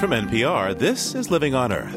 [0.00, 1.94] From NPR, this is Living on Earth.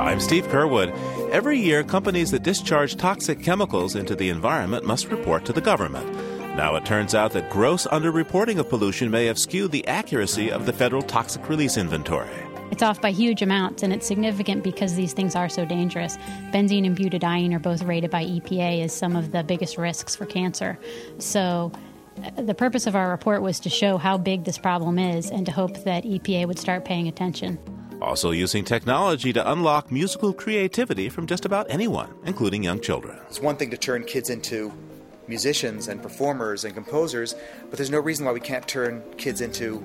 [0.00, 0.90] I'm Steve Curwood.
[1.30, 6.12] Every year, companies that discharge toxic chemicals into the environment must report to the government.
[6.56, 10.66] Now, it turns out that gross underreporting of pollution may have skewed the accuracy of
[10.66, 12.28] the federal toxic release inventory.
[12.72, 16.16] It's off by huge amounts, and it's significant because these things are so dangerous.
[16.52, 20.26] Benzene and butadiene are both rated by EPA as some of the biggest risks for
[20.26, 20.76] cancer.
[21.18, 21.70] So,
[22.36, 25.52] the purpose of our report was to show how big this problem is and to
[25.52, 27.58] hope that EPA would start paying attention.
[28.02, 33.18] Also, using technology to unlock musical creativity from just about anyone, including young children.
[33.28, 34.72] It's one thing to turn kids into
[35.28, 37.34] musicians and performers and composers,
[37.68, 39.82] but there's no reason why we can't turn kids into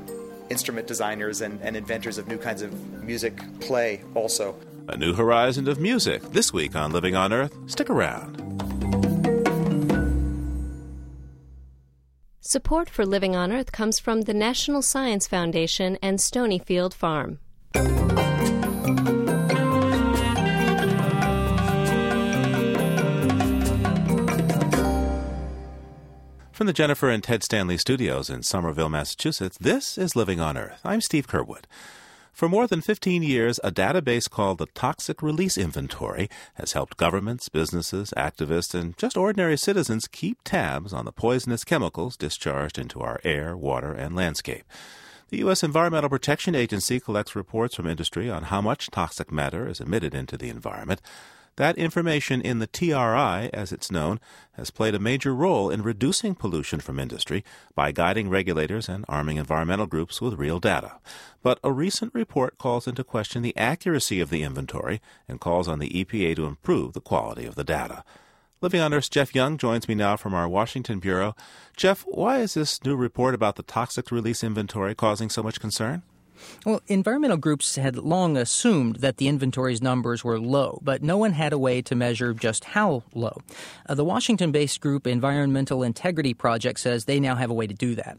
[0.50, 4.56] instrument designers and, and inventors of new kinds of music play also.
[4.90, 7.56] A new horizon of music this week on Living on Earth.
[7.68, 8.71] Stick around.
[12.44, 17.38] Support for Living on Earth comes from the National Science Foundation and Stonyfield Farm.
[26.52, 30.82] From the Jennifer and Ted Stanley studios in Somerville, Massachusetts, this is Living on Earth.
[30.84, 31.66] I'm Steve Curwood.
[32.32, 37.50] For more than 15 years, a database called the Toxic Release Inventory has helped governments,
[37.50, 43.20] businesses, activists, and just ordinary citizens keep tabs on the poisonous chemicals discharged into our
[43.24, 44.64] air, water, and landscape.
[45.30, 45.64] The U.S.
[45.64, 50.38] Environmental Protection Agency collects reports from industry on how much toxic matter is emitted into
[50.38, 51.02] the environment.
[51.58, 54.20] That information in the TRI, as it's known,
[54.54, 57.44] has played a major role in reducing pollution from industry
[57.76, 61.00] by guiding regulators and arming environmental groups with real data.
[61.44, 65.80] But a recent report calls into question the accuracy of the inventory and calls on
[65.80, 68.04] the EPA to improve the quality of the data.
[68.62, 71.36] Living on Earth's Jeff Young joins me now from our Washington bureau.
[71.76, 76.04] Jeff, why is this new report about the toxic release inventory causing so much concern?
[76.66, 81.34] Well, environmental groups had long assumed that the inventory's numbers were low, but no one
[81.34, 83.42] had a way to measure just how low.
[83.88, 87.74] Uh, the Washington based group Environmental Integrity Project says they now have a way to
[87.74, 88.18] do that.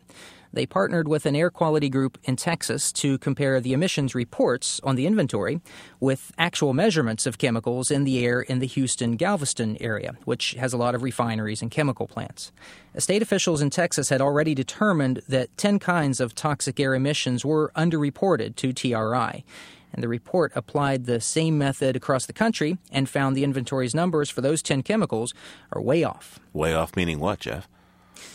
[0.52, 4.96] They partnered with an air quality group in Texas to compare the emissions reports on
[4.96, 5.60] the inventory
[6.00, 10.72] with actual measurements of chemicals in the air in the Houston Galveston area, which has
[10.72, 12.52] a lot of refineries and chemical plants.
[12.98, 17.72] State officials in Texas had already determined that 10 kinds of toxic air emissions were
[17.74, 19.44] underreported to TRI
[19.92, 24.30] and the report applied the same method across the country and found the inventory's numbers
[24.30, 25.34] for those 10 chemicals
[25.72, 26.40] are way off.
[26.52, 27.68] Way off meaning what, Jeff?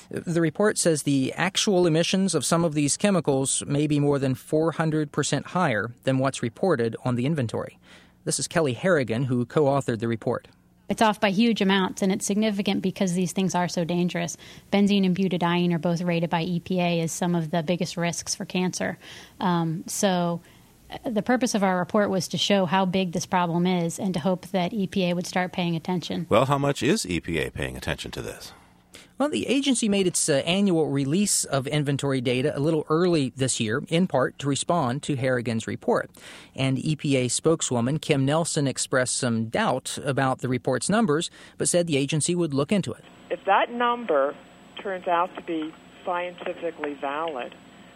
[0.09, 4.35] The report says the actual emissions of some of these chemicals may be more than
[4.35, 7.77] 400% higher than what's reported on the inventory.
[8.23, 10.47] This is Kelly Haragan, who co authored the report.
[10.89, 14.37] It's off by huge amounts, and it's significant because these things are so dangerous.
[14.71, 18.45] Benzene and butadiene are both rated by EPA as some of the biggest risks for
[18.45, 18.97] cancer.
[19.39, 20.41] Um, so,
[20.89, 24.13] uh, the purpose of our report was to show how big this problem is and
[24.13, 26.25] to hope that EPA would start paying attention.
[26.29, 28.53] Well, how much is EPA paying attention to this?
[29.19, 33.59] Well, the agency made its uh, annual release of inventory data a little early this
[33.59, 36.11] year, in part to respond to Haragan's report.
[36.55, 41.97] And EPA spokeswoman Kim Nelson expressed some doubt about the report's numbers, but said the
[41.97, 43.03] agency would look into it.
[43.31, 44.35] If that number
[44.83, 45.73] turns out to be
[46.05, 47.55] scientifically valid,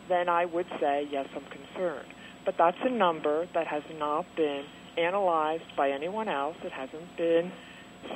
[0.09, 2.07] then I would say, yes, I'm concerned.
[2.45, 4.65] But that's a number that has not been
[4.97, 6.57] analyzed by anyone else.
[6.63, 7.51] It hasn't been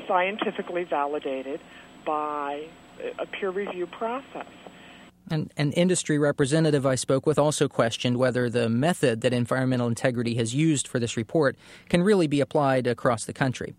[0.08, 1.62] scientifically validated
[2.04, 2.68] by
[3.20, 4.48] a peer review process.
[5.32, 10.36] And an industry representative I spoke with also questioned whether the method that environmental integrity
[10.36, 11.56] has used for this report
[11.90, 13.74] can really be applied across the country.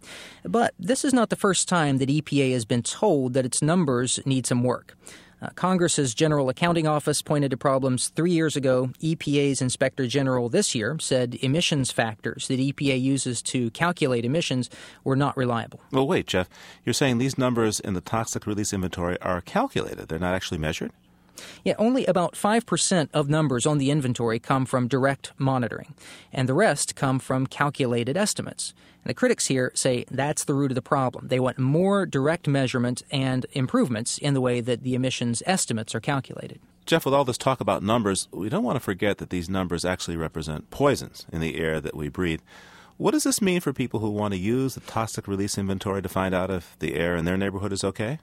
[0.44, 4.18] But this is not the first time that EPA has been told that its numbers
[4.26, 4.96] need some work.
[5.42, 8.90] Uh, Congress's General Accounting Office pointed to problems three years ago.
[9.00, 14.70] EPA's Inspector General this year said emissions factors that EPA uses to calculate emissions
[15.04, 15.80] were not reliable.
[15.92, 16.48] Well, wait, Jeff.
[16.84, 20.92] You're saying these numbers in the toxic release inventory are calculated, they're not actually measured?
[21.64, 25.94] Yeah, only about 5% of numbers on the inventory come from direct monitoring,
[26.32, 28.74] and the rest come from calculated estimates.
[29.04, 31.28] And the critics here say that's the root of the problem.
[31.28, 36.00] They want more direct measurement and improvements in the way that the emissions estimates are
[36.00, 36.60] calculated.
[36.86, 39.84] Jeff, with all this talk about numbers, we don't want to forget that these numbers
[39.84, 42.40] actually represent poisons in the air that we breathe.
[42.96, 46.08] What does this mean for people who want to use the toxic release inventory to
[46.08, 48.20] find out if the air in their neighborhood is okay?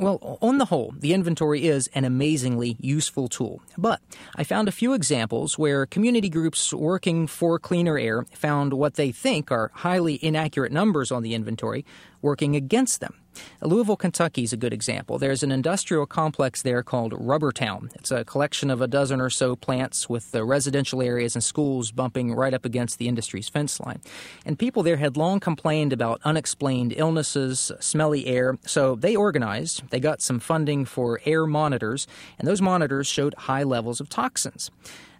[0.00, 3.60] Well, on the whole, the inventory is an amazingly useful tool.
[3.76, 4.00] But
[4.36, 9.10] I found a few examples where community groups working for cleaner air found what they
[9.10, 11.84] think are highly inaccurate numbers on the inventory
[12.22, 13.14] working against them.
[13.60, 15.18] Louisville, Kentucky is a good example.
[15.18, 17.94] There's an industrial complex there called Rubbertown.
[17.96, 21.90] It's a collection of a dozen or so plants with the residential areas and schools
[21.90, 24.00] bumping right up against the industry's fence line.
[24.44, 29.88] And people there had long complained about unexplained illnesses, smelly air, so they organized.
[29.90, 32.06] They got some funding for air monitors,
[32.38, 34.70] and those monitors showed high levels of toxins.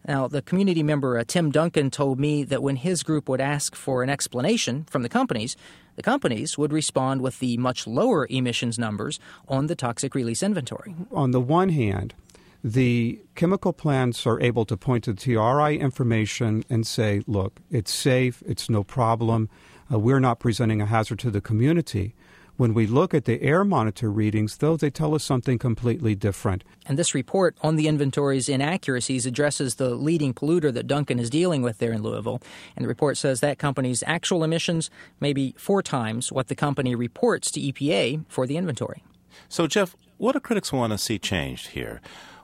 [0.06, 3.74] Now, the community member uh, Tim Duncan told me that when his group would ask
[3.74, 5.56] for an explanation from the companies,
[5.98, 9.18] the companies would respond with the much lower emissions numbers
[9.48, 10.94] on the toxic release inventory.
[11.10, 12.14] On the one hand,
[12.62, 17.92] the chemical plants are able to point to the TRI information and say, look, it's
[17.92, 19.48] safe, it's no problem,
[19.92, 22.14] uh, we're not presenting a hazard to the community.
[22.58, 26.64] When we look at the air monitor readings, though, they tell us something completely different.
[26.86, 31.62] And this report on the inventory's inaccuracies addresses the leading polluter that Duncan is dealing
[31.62, 32.42] with there in Louisville.
[32.74, 34.90] And the report says that company's actual emissions
[35.20, 39.04] may be four times what the company reports to EPA for the inventory.
[39.48, 42.00] So, Jeff, what do critics want to see changed here?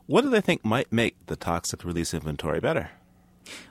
[0.07, 2.91] What do they think might make the toxic release inventory better?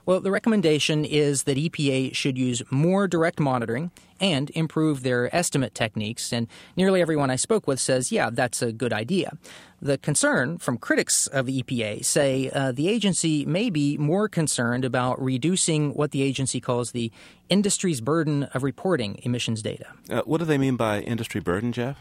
[0.06, 5.76] Well, the recommendation is that EPA should use more direct monitoring and improve their estimate
[5.76, 6.32] techniques.
[6.32, 6.48] And
[6.78, 9.38] nearly everyone I spoke with says, yeah, that's a good idea.
[9.82, 14.86] The concern from critics of the EPA say uh, the agency may be more concerned
[14.86, 17.12] about reducing what the agency calls the
[17.50, 19.88] industry's burden of reporting emissions data.
[20.10, 21.98] Uh, what do they mean by industry burden, Jeff?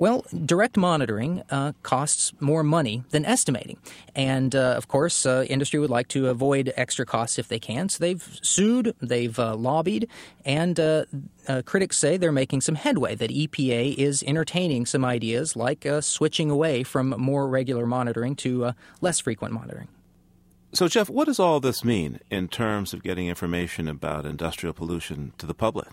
[0.00, 3.76] Well, direct monitoring uh, costs more money than estimating.
[4.14, 7.90] And uh, of course, uh, industry would like to avoid extra costs if they can.
[7.90, 10.08] So they've sued, they've uh, lobbied,
[10.42, 11.04] and uh,
[11.46, 16.50] uh, critics say they're making some headway, that EPA is entertaining some ideas like switching
[16.50, 19.88] away from more regular monitoring to less frequent monitoring.
[20.72, 25.34] So, Jeff, what does all this mean in terms of getting information about industrial pollution
[25.36, 25.88] to the public?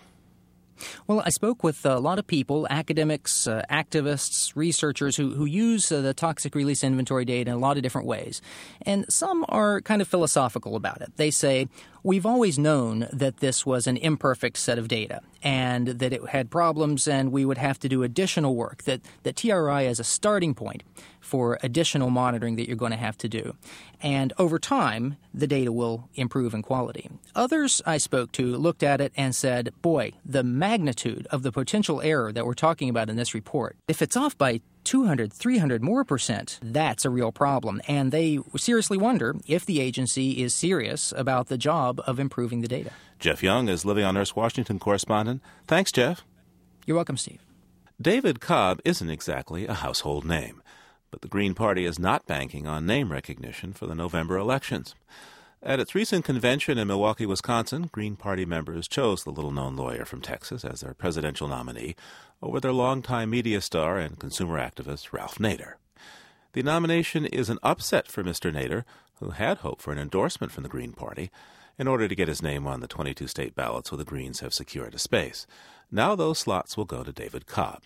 [1.06, 5.90] Well, I spoke with a lot of people, academics, uh, activists, researchers who, who use
[5.90, 8.40] uh, the toxic release inventory data in a lot of different ways.
[8.82, 11.12] And some are kind of philosophical about it.
[11.16, 11.68] They say,
[12.04, 16.50] We've always known that this was an imperfect set of data and that it had
[16.50, 20.54] problems, and we would have to do additional work, that, that TRI is a starting
[20.54, 20.82] point
[21.20, 23.54] for additional monitoring that you're going to have to do.
[24.00, 27.10] And over time, the data will improve in quality.
[27.34, 32.00] Others I spoke to looked at it and said, boy, the magnitude of the potential
[32.02, 36.04] error that we're talking about in this report, if it's off by 200, 300 more
[36.04, 37.80] percent, that's a real problem.
[37.88, 42.68] And they seriously wonder if the agency is serious about the job of improving the
[42.68, 42.90] data.
[43.18, 45.42] Jeff Young is Living on Earth's Washington correspondent.
[45.66, 46.24] Thanks, Jeff.
[46.86, 47.40] You're welcome, Steve.
[48.00, 50.62] David Cobb isn't exactly a household name,
[51.10, 54.94] but the Green Party is not banking on name recognition for the November elections.
[55.60, 60.04] At its recent convention in Milwaukee, Wisconsin, Green Party members chose the little known lawyer
[60.04, 61.96] from Texas as their presidential nominee
[62.40, 65.74] over their longtime media star and consumer activist, Ralph Nader.
[66.52, 68.52] The nomination is an upset for Mr.
[68.52, 68.84] Nader,
[69.16, 71.28] who had hoped for an endorsement from the Green Party
[71.76, 74.54] in order to get his name on the 22 state ballots where the Greens have
[74.54, 75.44] secured a space.
[75.90, 77.82] Now those slots will go to David Cobb.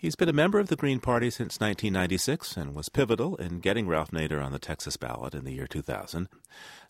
[0.00, 3.86] He's been a member of the Green Party since 1996 and was pivotal in getting
[3.86, 6.26] Ralph Nader on the Texas ballot in the year 2000.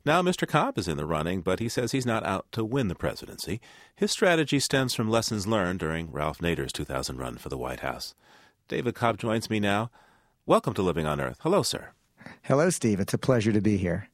[0.05, 0.47] Now, Mr.
[0.47, 3.61] Cobb is in the running, but he says he's not out to win the presidency.
[3.97, 8.15] His strategy stems from lessons learned during Ralph Nader's 2000 run for the White House.
[8.69, 9.91] David Cobb joins me now.
[10.47, 11.39] Welcome to Living on Earth.
[11.41, 11.89] Hello, sir.
[12.43, 13.01] Hello, Steve.
[13.01, 14.09] It's a pleasure to be here.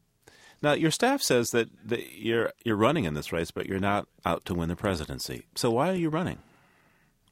[0.63, 4.09] Now, your staff says that, that you're you're running in this race, but you're not
[4.25, 5.45] out to win the presidency.
[5.55, 6.39] So why are you running?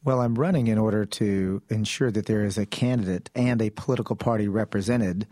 [0.04, 4.16] Well, I'm running in order to ensure that there is a candidate and a political
[4.16, 5.26] party represented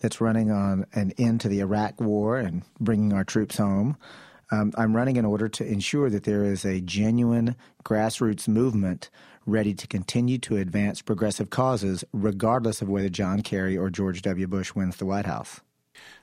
[0.00, 3.96] that's running on an end to the Iraq war and bringing our troops home.
[4.50, 9.08] Um, I'm running in order to ensure that there is a genuine grassroots movement
[9.46, 14.46] ready to continue to advance progressive causes, regardless of whether John Kerry or George W.
[14.46, 15.62] Bush wins the White House.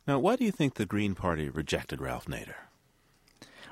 [0.08, 2.65] Now, why do you think the Green Party rejected Ralph Nader?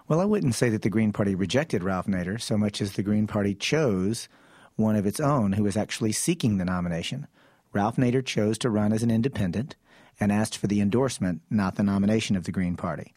[0.08, 3.04] Well, I wouldn't say that the Green Party rejected Ralph Nader so much as the
[3.04, 4.28] Green Party chose
[4.76, 7.28] one of its own who was actually seeking the nomination.
[7.72, 9.76] Ralph Nader chose to run as an independent
[10.20, 13.14] and asked for the endorsement, not the nomination of the Green Party.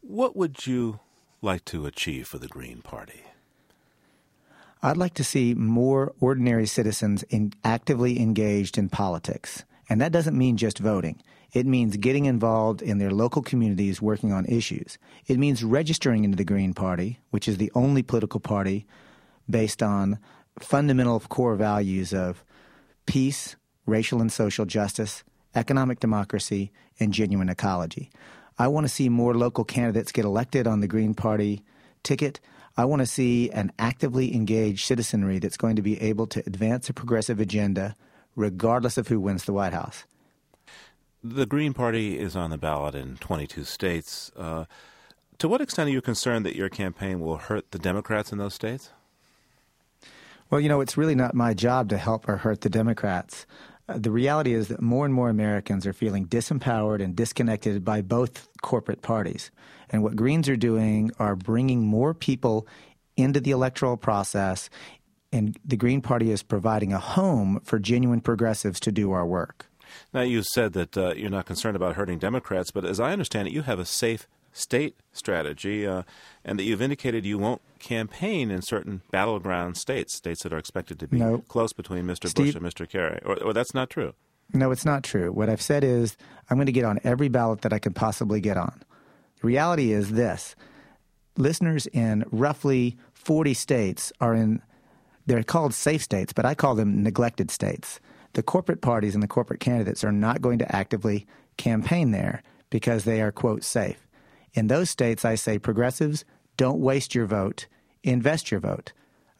[0.00, 1.00] What would you
[1.40, 3.22] like to achieve for the Green Party?
[4.82, 9.64] I'd like to see more ordinary citizens in actively engaged in politics.
[9.88, 11.22] And that doesn't mean just voting.
[11.52, 14.96] It means getting involved in their local communities working on issues.
[15.26, 18.86] It means registering into the Green Party, which is the only political party
[19.48, 20.18] based on
[20.58, 22.42] fundamental core values of
[23.06, 28.10] peace, racial and social justice, economic democracy, and genuine ecology.
[28.58, 31.62] I want to see more local candidates get elected on the Green Party
[32.02, 32.40] ticket.
[32.76, 36.88] I want to see an actively engaged citizenry that's going to be able to advance
[36.88, 37.94] a progressive agenda
[38.36, 40.04] regardless of who wins the White House.
[41.24, 44.32] The Green Party is on the ballot in 22 states.
[44.36, 44.64] Uh,
[45.38, 48.54] to what extent are you concerned that your campaign will hurt the Democrats in those
[48.54, 48.90] states?
[50.50, 53.46] Well, you know, it's really not my job to help or hurt the Democrats.
[53.88, 58.02] Uh, the reality is that more and more Americans are feeling disempowered and disconnected by
[58.02, 59.52] both corporate parties.
[59.90, 62.66] And what Greens are doing are bringing more people
[63.16, 64.68] into the electoral process,
[65.30, 69.68] and the Green Party is providing a home for genuine progressives to do our work.
[70.12, 73.48] Now, you said that uh, you're not concerned about hurting Democrats, but as I understand
[73.48, 76.02] it, you have a safe state strategy, uh,
[76.44, 80.98] and that you've indicated you won't campaign in certain battleground states, states that are expected
[81.00, 81.38] to be no.
[81.48, 82.28] close between Mr.
[82.28, 82.88] Steve, Bush and Mr.
[82.88, 83.20] Kerry.
[83.24, 84.14] Or, or, that's not true.
[84.52, 85.32] No, it's not true.
[85.32, 86.16] What I've said is
[86.50, 88.82] I'm going to get on every ballot that I can possibly get on.
[89.40, 90.54] The reality is this
[91.36, 94.60] listeners in roughly 40 states are in,
[95.26, 98.00] they're called safe states, but I call them neglected states.
[98.34, 103.04] The corporate parties and the corporate candidates are not going to actively campaign there because
[103.04, 104.06] they are, quote, safe.
[104.54, 106.24] In those states, I say progressives,
[106.56, 107.66] don't waste your vote,
[108.02, 108.92] invest your vote.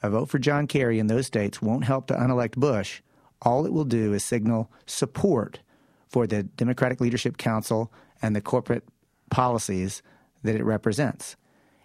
[0.02, 3.02] A vote for John Kerry in those states won't help to unelect Bush.
[3.42, 5.60] All it will do is signal support
[6.08, 8.84] for the Democratic Leadership Council and the corporate
[9.30, 10.02] policies
[10.42, 11.36] that it represents.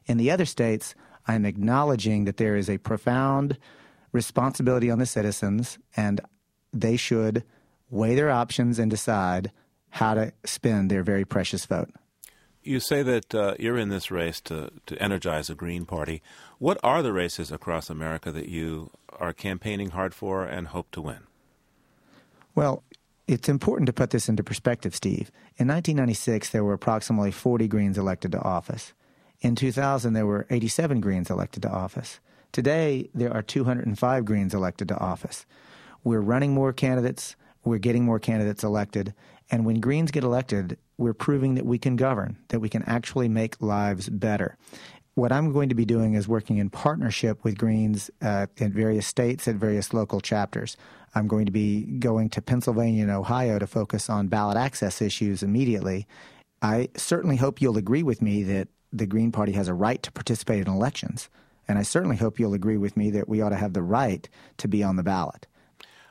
[0.05, 0.95] In the other states,
[1.27, 3.57] I'm acknowledging that there is a profound
[4.11, 6.21] responsibility on the citizens, and
[6.81, 7.43] they should
[7.89, 9.51] weigh their options and decide
[9.91, 11.89] how to spend their very precious vote.
[12.63, 16.22] You say that uh, you're in this race to, to energize a Green Party.
[16.60, 21.01] What are the races across America that you are campaigning hard for and hope to
[21.01, 21.19] win?
[22.55, 22.84] Well,
[23.27, 25.31] it's important to put this into perspective, Steve.
[25.57, 28.93] In 1996, there were approximately 40 Greens elected to office.
[29.41, 32.19] In 2000, there were 87 Greens elected to office.
[32.51, 35.46] Today, there are 205 Greens elected to office.
[36.07, 37.35] We're running more candidates,
[37.65, 39.13] we're getting more candidates elected,
[39.51, 43.27] and when Greens get elected, we're proving that we can govern, that we can actually
[43.27, 44.55] make lives better.
[45.15, 49.05] What I'm going to be doing is working in partnership with Greens uh, in various
[49.05, 50.77] states and various local chapters.
[51.13, 55.43] I'm going to be going to Pennsylvania and Ohio to focus on ballot access issues
[55.43, 56.07] immediately.
[56.61, 60.11] I certainly hope you'll agree with me that the Green Party has a right to
[60.13, 61.27] participate in elections.
[61.67, 64.29] And I certainly hope you'll agree with me that we ought to have the right
[64.59, 65.47] to be on the ballot.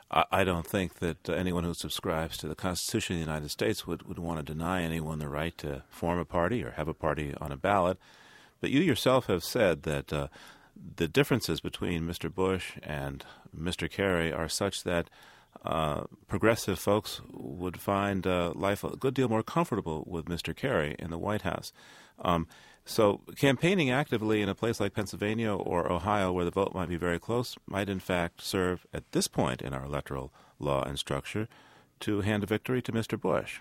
[0.09, 4.07] I don't think that anyone who subscribes to the Constitution of the United States would,
[4.07, 7.33] would want to deny anyone the right to form a party or have a party
[7.41, 7.97] on a ballot.
[8.61, 10.27] But you yourself have said that uh,
[10.95, 12.33] the differences between Mr.
[12.33, 13.91] Bush and Mr.
[13.91, 15.09] Kerry are such that
[15.65, 20.55] uh, progressive folks would find uh, life a good deal more comfortable with Mr.
[20.55, 21.73] Kerry in the White House.
[22.19, 22.47] Um,
[22.87, 26.95] so, campaigning actively in a place like Pennsylvania or Ohio, where the vote might be
[26.95, 31.49] very close, might in fact serve at this point in our electoral law and structure
[31.99, 33.19] to hand a victory to Mr.
[33.19, 33.59] Bush.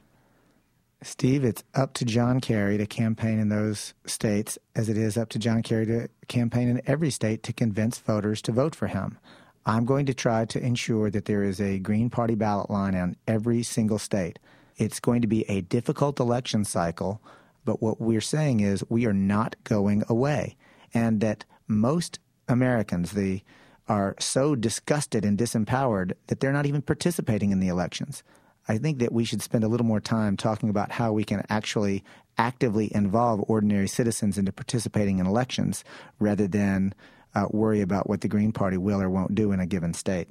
[1.02, 5.28] Steve, it's up to John Kerry to campaign in those states as it is up
[5.30, 9.18] to John Kerry to campaign in every state to convince voters to vote for him.
[9.66, 13.16] I'm going to try to ensure that there is a Green Party ballot line in
[13.26, 14.38] every single state.
[14.76, 17.20] It's going to be a difficult election cycle
[17.66, 20.56] but what we're saying is we are not going away,
[20.94, 22.18] and that most
[22.48, 23.42] Americans the,
[23.88, 28.22] are so disgusted and disempowered that they're not even participating in the elections.
[28.68, 31.44] I think that we should spend a little more time talking about how we can
[31.50, 32.02] actually
[32.38, 35.84] actively involve ordinary citizens into participating in elections
[36.18, 36.94] rather than
[37.34, 40.28] uh, worry about what the Green Party will or won't do in a given state.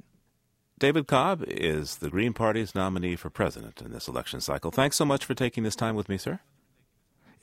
[0.78, 4.70] David Cobb is the Green Party's nominee for president in this election cycle.
[4.70, 6.40] Thanks so much for taking this time with me, sir.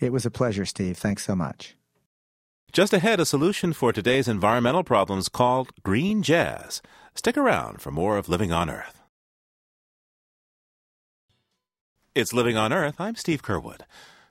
[0.03, 0.97] It was a pleasure, Steve.
[0.97, 1.77] Thanks so much.
[2.73, 6.81] Just ahead, a solution for today's environmental problems called green jazz.
[7.15, 9.01] Stick around for more of Living on Earth.
[12.13, 12.99] It's Living on Earth.
[12.99, 13.83] I'm Steve Curwood.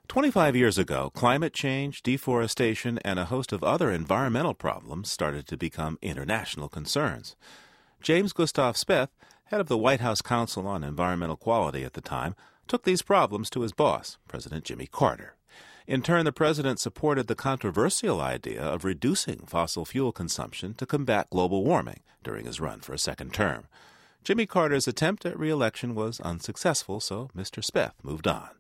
[0.08, 5.56] 25 years ago, climate change, deforestation, and a host of other environmental problems started to
[5.56, 7.34] become international concerns.
[8.02, 9.08] James Gustav Speth,
[9.44, 12.34] head of the White House Council on Environmental Quality at the time,
[12.68, 15.36] took these problems to his boss, President Jimmy Carter.
[15.86, 21.30] In turn, the president supported the controversial idea of reducing fossil fuel consumption to combat
[21.30, 23.66] global warming during his run for a second term.
[24.22, 27.64] Jimmy Carter's attempt at re-election was unsuccessful, so Mr.
[27.64, 28.50] Speth moved on.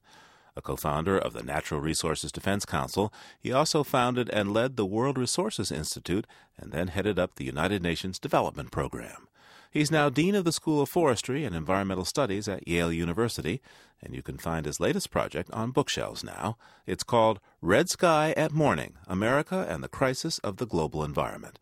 [0.56, 4.84] A co founder of the Natural Resources Defense Council, he also founded and led the
[4.84, 6.26] World Resources Institute
[6.58, 9.28] and then headed up the United Nations Development Program.
[9.72, 13.62] He's now Dean of the School of Forestry and Environmental Studies at Yale University,
[14.02, 16.58] and you can find his latest project on bookshelves now.
[16.86, 21.58] It's called Red Sky at Morning America and the Crisis of the Global Environment.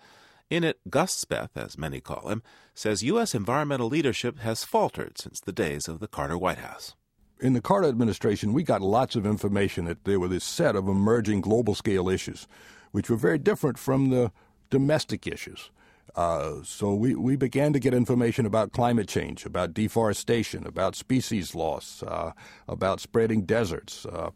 [0.50, 2.42] In it, Gus Speth, as many call him,
[2.74, 3.32] says U.S.
[3.32, 6.96] environmental leadership has faltered since the days of the Carter White House
[7.40, 10.88] in the Carter administration, we got lots of information that there were this set of
[10.88, 12.46] emerging global scale issues,
[12.92, 14.30] which were very different from the
[14.68, 15.70] domestic issues.
[16.16, 21.54] Uh, so we, we began to get information about climate change, about deforestation, about species
[21.54, 22.32] loss, uh,
[22.68, 24.30] about spreading deserts, uh,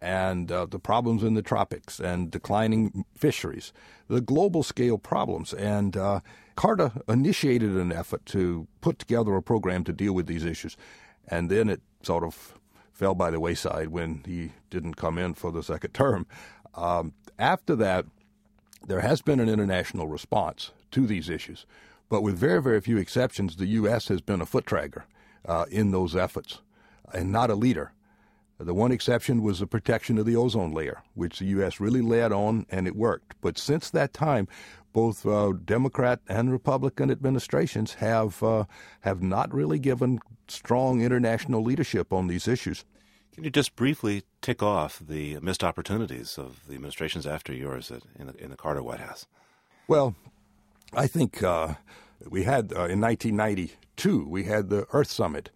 [0.00, 3.72] and uh, the problems in the tropics and declining fisheries,
[4.08, 5.52] the global scale problems.
[5.52, 6.20] And uh,
[6.56, 10.76] Carter initiated an effort to put together a program to deal with these issues.
[11.28, 12.54] And then it sort of
[12.92, 16.26] fell by the wayside when he didn't come in for the second term.
[16.74, 18.06] Um, after that,
[18.86, 21.66] there has been an international response to these issues,
[22.08, 24.08] but with very, very few exceptions, the U.S.
[24.08, 25.04] has been a foot dragger
[25.46, 26.60] uh, in those efforts
[27.12, 27.92] and not a leader.
[28.58, 31.80] The one exception was the protection of the ozone layer, which the U.S.
[31.80, 33.34] really led on, and it worked.
[33.40, 34.48] But since that time,
[34.92, 38.64] both uh, Democrat and Republican administrations have uh,
[39.00, 42.84] have not really given strong international leadership on these issues.
[43.32, 48.02] Can you just briefly tick off the missed opportunities of the administrations after yours at,
[48.18, 49.26] in, the, in the Carter White House?
[49.88, 50.14] Well,
[50.92, 51.74] I think uh,
[52.28, 55.50] we had uh, in 1992 we had the Earth Summit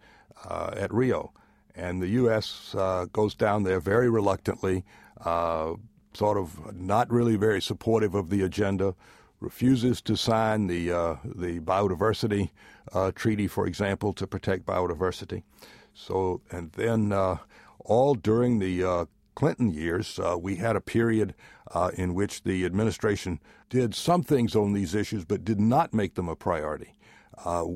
[0.49, 1.33] uh, at Rio,
[1.75, 2.73] and the U.S.
[2.77, 4.83] Uh, goes down there very reluctantly,
[5.23, 8.95] sort of not really very supportive of the agenda
[9.39, 12.49] refuses to sign the uh, the biodiversity
[12.93, 15.43] uh, treaty, for example, to protect biodiversity.
[15.93, 17.37] So, and then uh,
[17.79, 21.35] all during the uh, Clinton years, uh, we had a period
[21.71, 23.39] uh, in which the administration
[23.69, 26.95] did some things on these issues, but did not make them a priority.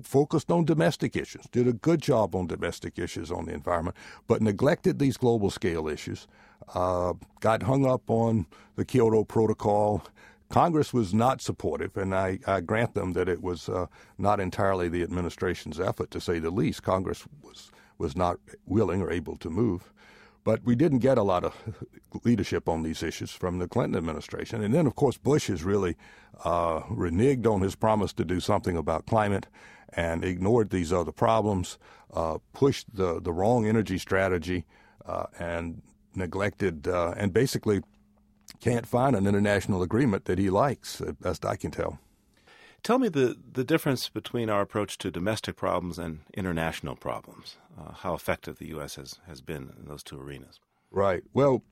[0.03, 3.97] focused on domestic issues, did a good job on domestic issues on the environment,
[4.27, 6.27] but neglected these global scale issues.
[6.73, 10.03] got hung up on the Kyoto Protocol
[10.49, 13.85] Congress was not supportive, and I, I grant them that it was uh,
[14.17, 16.83] not entirely the administration's effort, to say the least.
[16.83, 19.91] Congress was was not willing or able to move,
[20.43, 21.55] but we didn't get a lot of
[22.23, 24.63] leadership on these issues from the Clinton administration.
[24.63, 25.95] And then, of course, Bush has really
[26.43, 29.47] uh, reneged on his promise to do something about climate
[29.93, 31.77] and ignored these other problems,
[32.13, 34.65] uh, pushed the the wrong energy strategy,
[35.05, 35.81] uh, and
[36.15, 37.81] neglected uh, and basically
[38.59, 41.99] can't find an international agreement that he likes, as best I can tell.
[42.83, 47.93] Tell me the, the difference between our approach to domestic problems and international problems, uh,
[47.93, 48.95] how effective the U.S.
[48.95, 50.59] has, has been in those two arenas.
[50.91, 51.23] Right.
[51.33, 51.63] Well,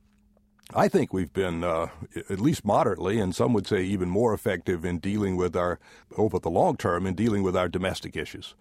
[0.73, 1.87] I think we've been uh,
[2.29, 5.79] at least moderately, and some would say even more effective in dealing with our,
[6.17, 8.53] over the long term, in dealing with our domestic issues.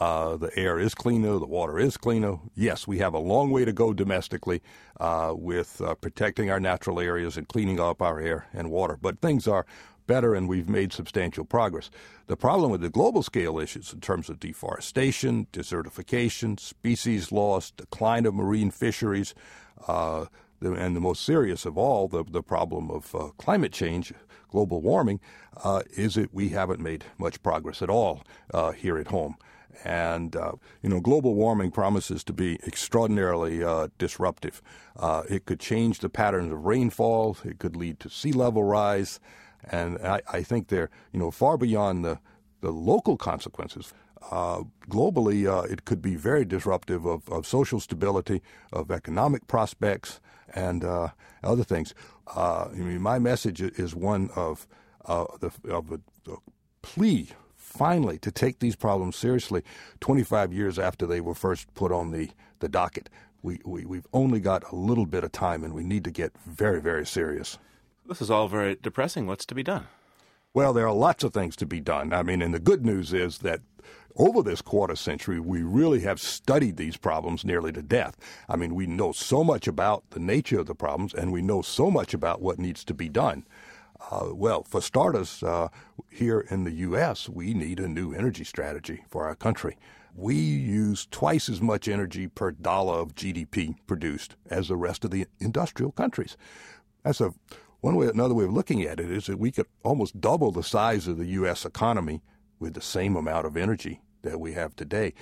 [0.00, 2.38] Uh, the air is cleaner, the water is cleaner.
[2.54, 4.62] Yes, we have a long way to go domestically
[5.00, 9.20] uh, with uh, protecting our natural areas and cleaning up our air and water, but
[9.20, 9.66] things are
[10.06, 11.90] better and we've made substantial progress.
[12.26, 18.26] The problem with the global scale issues in terms of deforestation, desertification, species loss, decline
[18.26, 19.34] of marine fisheries,
[19.86, 20.26] uh,
[20.60, 24.12] and the most serious of all, the, the problem of uh, climate change,
[24.48, 25.20] global warming,
[25.64, 28.22] uh, is that we haven't made much progress at all
[28.54, 29.36] uh, here at home.
[29.84, 34.62] And, uh, you know, global warming promises to be extraordinarily uh, disruptive.
[34.96, 39.18] Uh, it could change the patterns of rainfall, it could lead to sea level rise.
[39.70, 42.18] And I, I think they're, you know, far beyond the,
[42.60, 43.92] the local consequences.
[44.30, 48.40] Uh, globally, uh, it could be very disruptive of, of social stability,
[48.72, 50.20] of economic prospects,
[50.54, 51.08] and uh,
[51.42, 51.94] other things.
[52.34, 54.66] I mean, my message is one of,
[55.06, 56.36] the, of a, a
[56.82, 59.62] plea finally to take these problems seriously
[60.00, 63.08] 25 years after they were first put on the, the docket.
[63.42, 66.32] We, we, we've only got a little bit of time and we need to get
[66.46, 67.58] very, very serious.
[68.06, 69.26] This is all very depressing.
[69.26, 69.86] What's to be done?
[70.54, 72.12] Well, there are lots of things to be done.
[72.12, 73.60] I mean, and the good news is that
[74.16, 78.16] over this quarter century, we really have studied these problems nearly to death.
[78.48, 81.62] I mean, we know so much about the nature of the problems, and we know
[81.62, 83.46] so much about what needs to be done.
[84.10, 85.68] Uh, well, for starters, uh,
[86.10, 89.78] here in the U.S., we need a new energy strategy for our country.
[90.14, 95.10] We use twice as much energy per dollar of GDP produced as the rest of
[95.10, 96.36] the industrial countries.
[97.02, 97.32] That's a
[97.82, 98.06] one way.
[98.08, 101.18] Another way of looking at it is that we could almost double the size of
[101.18, 101.66] the U.S.
[101.66, 102.22] economy
[102.58, 105.12] with the same amount of energy that we have today.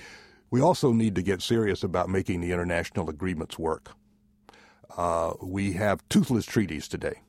[0.51, 3.91] We also need to get serious about making the international agreements work.
[4.95, 7.21] Uh, we have toothless treaties today.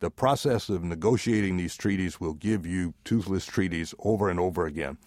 [0.00, 4.98] The process of negotiating these treaties will give you toothless treaties over and over again.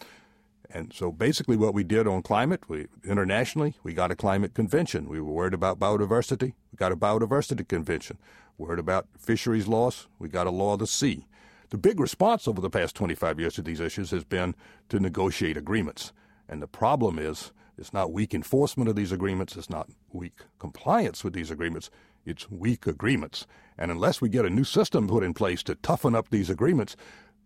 [0.69, 5.07] And so basically, what we did on climate, we internationally, we got a climate convention.
[5.07, 8.17] We were worried about biodiversity, we got a biodiversity convention.
[8.61, 11.25] Worried about fisheries loss, we got a law of the sea.
[11.71, 14.53] The big response over the past 25 years to these issues has been
[14.89, 16.13] to negotiate agreements.
[16.47, 21.23] And the problem is, it's not weak enforcement of these agreements, it's not weak compliance
[21.23, 21.89] with these agreements,
[22.23, 23.47] it's weak agreements.
[23.79, 26.95] And unless we get a new system put in place to toughen up these agreements,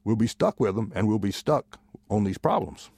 [0.03, 2.89] we'll be stuck with them and we'll be stuck on these problems.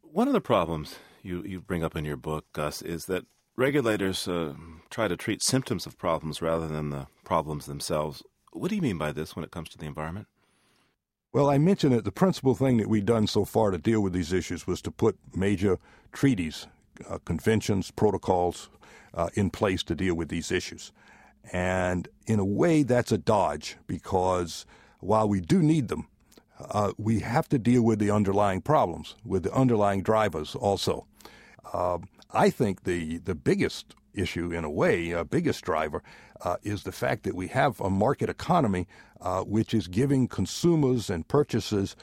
[0.00, 4.26] One of the problems you, you bring up in your book, Gus, is that regulators
[4.26, 4.54] uh,
[4.88, 8.24] try to treat symptoms of problems rather than the problems themselves.
[8.52, 10.26] What do you mean by this when it comes to the environment?
[11.32, 14.12] Well, I mentioned that the principal thing that we've done so far to deal with
[14.12, 15.78] these issues was to put major
[16.12, 16.66] treaties,
[17.08, 18.68] uh, conventions, protocols
[19.14, 20.90] uh, in place to deal with these issues.
[21.52, 24.66] And in a way, that's a dodge because
[24.98, 26.08] while we do need them,
[26.58, 31.06] uh, we have to deal with the underlying problems, with the underlying drivers also.
[31.72, 31.98] Uh,
[32.32, 36.02] I think the, the biggest issue, in a way, uh, biggest driver,
[36.42, 38.86] uh, is the fact that we have a market economy
[39.20, 41.96] uh, which is giving consumers and purchasers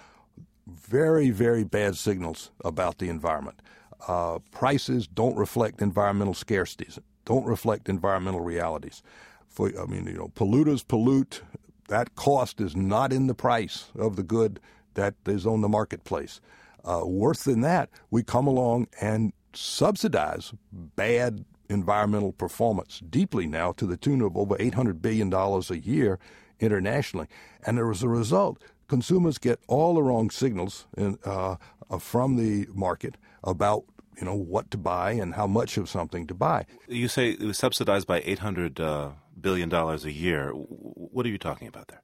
[0.67, 3.62] very, very bad signals about the environment.
[4.08, 9.02] Uh, prices don't reflect environmental scarcities, don't reflect environmental realities.
[9.48, 11.41] For I mean, you know, polluters pollute,
[11.88, 14.60] that cost is not in the price of the good
[14.93, 16.41] that is on the marketplace.
[16.84, 23.86] Uh, worse than that, we come along and subsidize bad environmental performance deeply now to
[23.86, 26.19] the tune of over $800 billion a year
[26.60, 27.27] internationally.
[27.65, 31.56] And as a result, consumers get all the wrong signals in, uh,
[31.89, 33.84] uh, from the market about
[34.19, 36.65] you know what to buy and how much of something to buy.
[36.88, 40.49] You say it was subsidized by 800 uh, billion dollars a year.
[40.51, 42.01] What are you talking about there?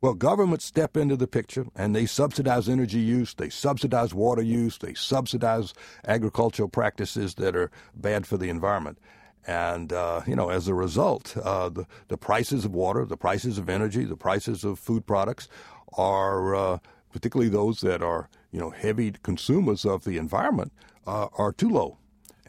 [0.00, 4.78] Well, governments step into the picture and they subsidize energy use, they subsidize water use,
[4.78, 5.74] they subsidize
[6.06, 8.98] agricultural practices that are bad for the environment.
[9.44, 13.58] And, uh, you know, as a result, uh, the, the prices of water, the prices
[13.58, 15.48] of energy, the prices of food products
[15.94, 16.78] are, uh,
[17.12, 20.72] particularly those that are, you know, heavy consumers of the environment,
[21.08, 21.98] uh, are too low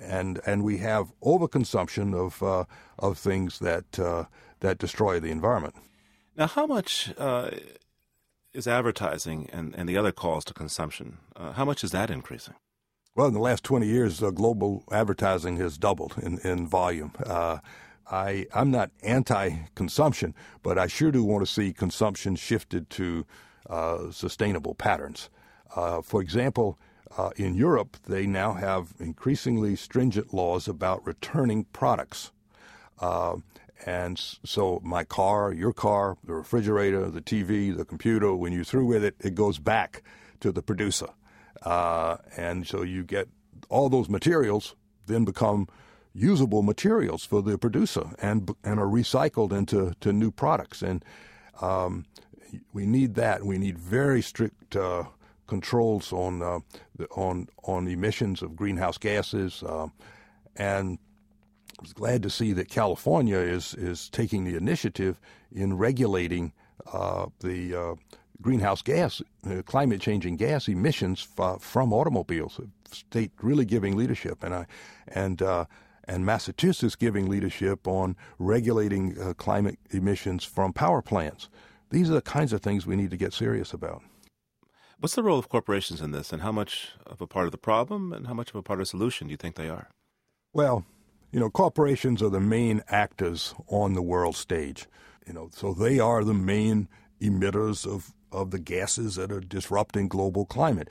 [0.02, 2.64] and and we have overconsumption of uh,
[3.00, 4.24] of things that uh,
[4.62, 5.76] that destroy the environment.
[6.40, 7.50] Now, how much uh,
[8.54, 11.18] is advertising and, and the other calls to consumption?
[11.36, 12.54] Uh, how much is that increasing?
[13.14, 17.12] Well, in the last 20 years, uh, global advertising has doubled in, in volume.
[17.26, 17.58] Uh,
[18.10, 23.26] I, I'm not anti consumption, but I sure do want to see consumption shifted to
[24.10, 25.30] sustainable patterns.
[25.76, 26.80] for example,
[27.18, 32.32] uh, in Europe, they now have increasingly stringent laws about returning products.
[33.86, 38.86] And so, my car, your car, the refrigerator, the TV, the computer, when you're through
[38.86, 40.04] with it, it goes back
[40.42, 41.08] to the producer.
[41.64, 43.30] Uh, and so, you get
[43.70, 44.76] all those materials
[45.10, 45.68] then become
[46.14, 50.82] usable materials for the producer and and are recycled into to new products.
[50.82, 51.04] And
[51.62, 52.06] um,
[52.74, 53.44] we need that.
[53.44, 55.04] We need very strict uh,
[55.48, 56.60] controls on uh,
[57.12, 59.88] on on emissions of greenhouse gases, uh,
[60.56, 61.00] and
[61.82, 65.20] was glad to see that California is is taking the initiative
[65.52, 66.54] in regulating
[66.92, 67.96] uh, the uh,
[68.42, 72.60] greenhouse gas, uh, climate changing gas emissions f- from automobiles.
[72.92, 74.66] State really giving leadership, and I
[75.08, 75.66] and uh,
[76.06, 81.50] and Massachusetts giving leadership on regulating climate emissions from power plants.
[81.92, 84.02] These are the kinds of things we need to get serious about.
[85.00, 87.58] What's the role of corporations in this, and how much of a part of the
[87.58, 89.88] problem and how much of a part of the solution do you think they are?
[90.52, 90.84] Well,
[91.32, 94.88] you know, corporations are the main actors on the world stage.
[95.28, 96.88] You know, so they are the main
[97.22, 100.90] emitters of, of the gases that are disrupting global climate.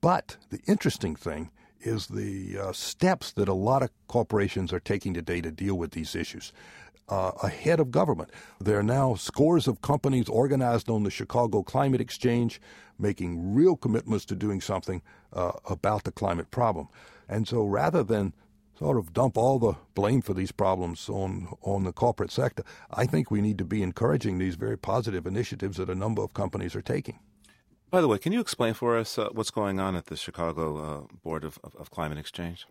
[0.00, 5.12] But the interesting thing is the uh, steps that a lot of corporations are taking
[5.12, 6.52] today to deal with these issues
[7.08, 8.30] uh, ahead of government.
[8.60, 12.60] There are now scores of companies organized on the Chicago Climate Exchange
[12.98, 16.88] making real commitments to doing something uh, about the climate problem.
[17.28, 18.32] And so rather than
[18.78, 23.06] sort of dump all the blame for these problems on on the corporate sector, I
[23.06, 26.74] think we need to be encouraging these very positive initiatives that a number of companies
[26.74, 27.18] are taking.
[27.90, 30.78] By the way, can you explain for us uh, what's going on at the Chicago
[30.78, 32.66] uh, Board of, of, of Climate Exchange?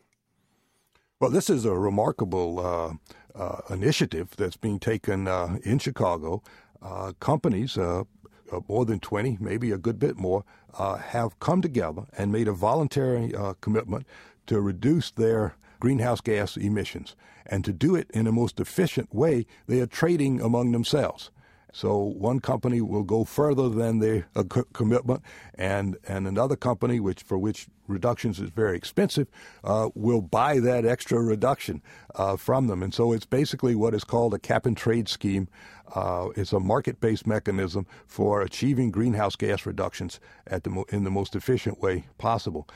[1.23, 2.93] Well, this is a remarkable uh,
[3.33, 6.43] uh, initiative that's being taken uh, in Chicago.
[6.81, 8.03] Uh, companies, uh,
[8.51, 10.43] uh, more than 20, maybe a good bit more,
[10.77, 14.05] have come together and made a voluntary commitment
[14.47, 17.13] to reduce their greenhouse gas emissions.
[17.45, 21.29] And to do it in the most efficient way, they are trading among themselves.
[21.73, 25.21] So one company will go further than their uh, commitment,
[25.55, 29.27] and and another company, which for which reductions is very expensive,
[29.63, 31.81] uh, will buy that extra reduction
[32.15, 32.81] uh, from them.
[32.83, 35.47] And so it's basically what is called a cap and trade scheme.
[35.95, 41.11] Uh, it's a market-based mechanism for achieving greenhouse gas reductions at the mo- in the
[41.11, 42.67] most efficient way possible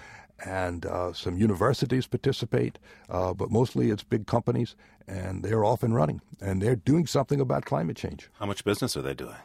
[0.45, 4.75] and uh, some universities participate, uh, but mostly it's big companies,
[5.07, 8.29] and they're off and running, and they're doing something about climate change.
[8.39, 9.35] How much business are they doing?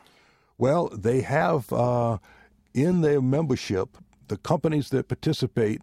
[0.58, 2.18] Well, they have uh,
[2.74, 3.96] in their membership
[4.28, 5.82] the companies that participate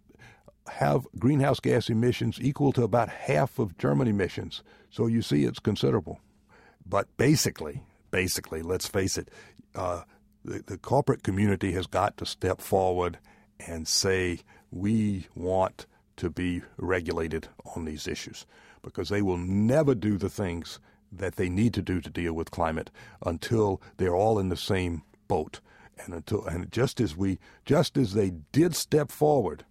[0.68, 4.62] have greenhouse gas emissions equal to about half of German emissions.
[4.90, 6.20] So you see, it's considerable.
[6.86, 9.28] But basically, basically, let's face it,
[9.74, 10.02] uh,
[10.44, 13.18] the, the corporate community has got to step forward
[13.66, 18.46] and say we want to be regulated on these issues
[18.82, 20.78] because they will never do the things
[21.12, 22.90] that they need to do to deal with climate
[23.24, 25.60] until they're all in the same boat.
[26.04, 29.64] And until and just as we just as they did step forward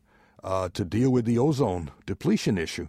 [0.43, 2.87] uh, to deal with the ozone depletion issue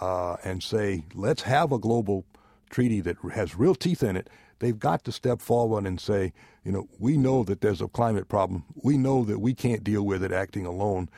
[0.00, 2.24] uh, and say let's have a global
[2.68, 4.28] treaty that has real teeth in it
[4.60, 6.32] they've got to step forward and say
[6.64, 10.02] you know we know that there's a climate problem we know that we can't deal
[10.02, 11.08] with it acting alone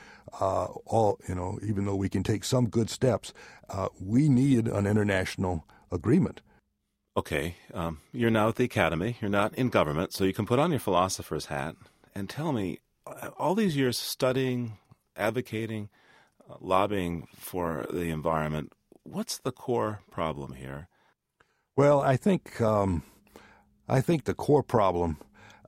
[0.41, 3.33] uh, all you know, even though we can take some good steps,
[3.71, 6.41] uh, we need an international agreement.
[7.17, 9.17] Okay, um, you're now at the academy.
[9.21, 11.77] You're not in government, so you can put on your philosopher's hat
[12.15, 14.79] and tell me, uh, all these years studying,
[15.17, 15.91] advocating,
[16.49, 20.89] uh, lobbying for the environment, what's the core problem here?
[21.77, 23.03] Well, I think um,
[23.89, 25.19] I think the core problem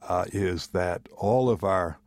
[0.02, 1.98] uh, is that all of our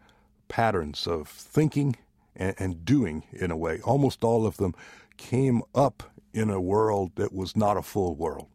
[0.47, 1.95] patterns of thinking
[2.35, 3.81] and, and doing in a way.
[3.81, 4.73] Almost all of them
[5.17, 8.47] came up in a world that was not a full world.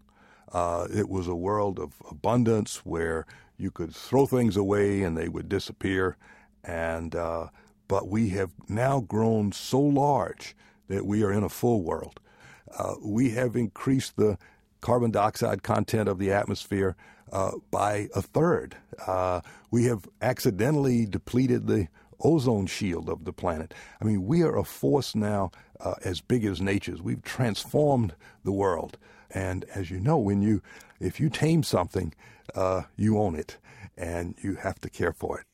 [0.53, 5.29] Uh, it was a world of abundance where you could throw things away and they
[5.29, 6.17] would disappear.
[6.62, 7.49] And uh,
[7.88, 10.55] but we have now grown so large
[10.88, 12.21] that we are in a full world.
[12.77, 14.38] Uh, we have increased the
[14.81, 16.97] carbon dioxide content of the atmosphere
[17.33, 18.77] uh, by a third.
[19.07, 19.40] Uh,
[19.71, 21.88] we have accidentally depleted the
[22.21, 23.75] ozone shield of the planet.
[24.01, 27.03] I mean, we are a force now uh, as big as nature's.
[27.03, 28.14] We've transformed
[28.45, 28.99] the world.
[29.31, 30.62] And as you know, when you,
[31.01, 32.14] if you tame something,
[32.55, 33.57] uh, you own it,
[33.97, 35.47] and you have to care for it.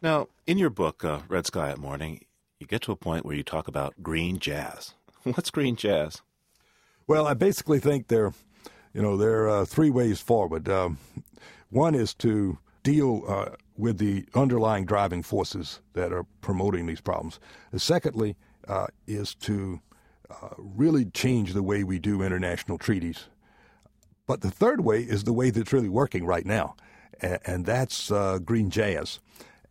[0.00, 2.24] Now, in your book, uh, Red Sky at Morning,
[2.58, 4.94] you get to a point where you talk about green jazz.
[5.24, 6.22] What's green jazz?
[7.06, 8.32] Well, I basically think there,
[8.94, 10.68] you know, there are three ways forward.
[10.68, 10.98] Um,
[11.70, 17.40] one is to deal uh, with the underlying driving forces that are promoting these problems.
[17.72, 18.36] And secondly,
[18.68, 19.80] uh, is to
[20.30, 23.24] uh, really change the way we do international treaties.
[24.26, 26.76] But the third way is the way that's really working right now,
[27.20, 29.18] and, and that's uh, green jazz.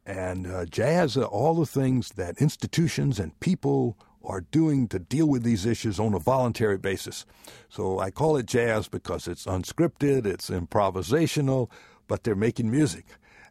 [0.06, 5.28] And uh, jazz are all the things that institutions and people are doing to deal
[5.28, 7.26] with these issues on a voluntary basis.
[7.70, 11.70] So I call it jazz because it's unscripted, it's improvisational,
[12.08, 13.06] but they're making music.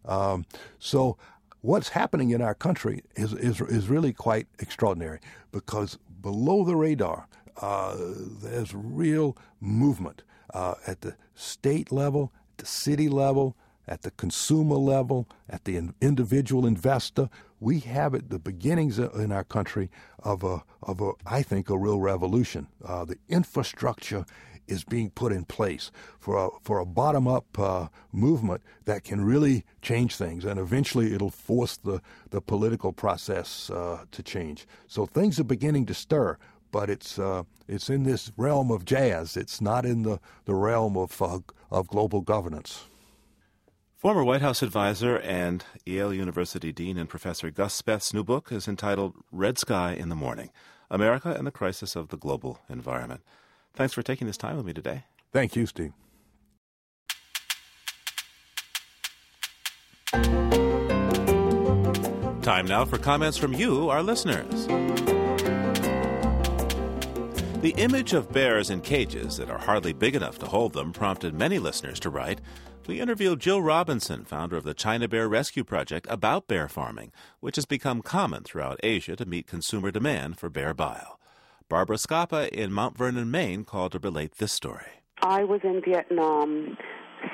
[0.05, 0.45] Um,
[0.79, 1.17] so
[1.61, 5.21] what's happening in our country is, is, is really quite extraordinary
[5.53, 7.29] because below the radar,
[7.61, 10.23] uh, there's real movement
[10.55, 13.57] uh, at the state level, at the city level,
[13.87, 17.29] at the consumer level, at the individual investor.
[17.63, 19.89] We have at the beginnings in our country
[20.25, 22.67] of a, of a I think, a real revolution.
[22.85, 24.27] Uh, the infrastructure
[24.67, 29.25] is being put in place for a, for a bottom up uh, movement that can
[29.25, 34.67] really change things, and eventually it'll force the, the political process uh, to change.
[34.89, 36.39] So things are beginning to stir,
[36.73, 39.37] but it's uh, it's in this realm of jazz.
[39.37, 41.39] It's not in the, the realm of uh,
[41.71, 42.87] of global governance.
[44.03, 48.67] Former White House advisor and Yale University dean and professor Gus Speth's new book is
[48.67, 50.51] entitled Red Sky in the Morning
[50.91, 53.21] America and the Crisis of the Global Environment.
[53.75, 55.05] Thanks for taking this time with me today.
[55.33, 55.93] Thank you, Steve.
[62.43, 65.12] Time now for comments from you, our listeners.
[67.63, 71.33] The image of bears in cages that are hardly big enough to hold them prompted
[71.33, 72.41] many listeners to write.
[72.89, 77.55] We interviewed Jill Robinson, founder of the China Bear Rescue Project, about bear farming, which
[77.55, 81.21] has become common throughout Asia to meet consumer demand for bear bile.
[81.69, 85.05] Barbara Scapa in Mount Vernon, Maine, called to relate this story.
[85.23, 86.77] I was in Vietnam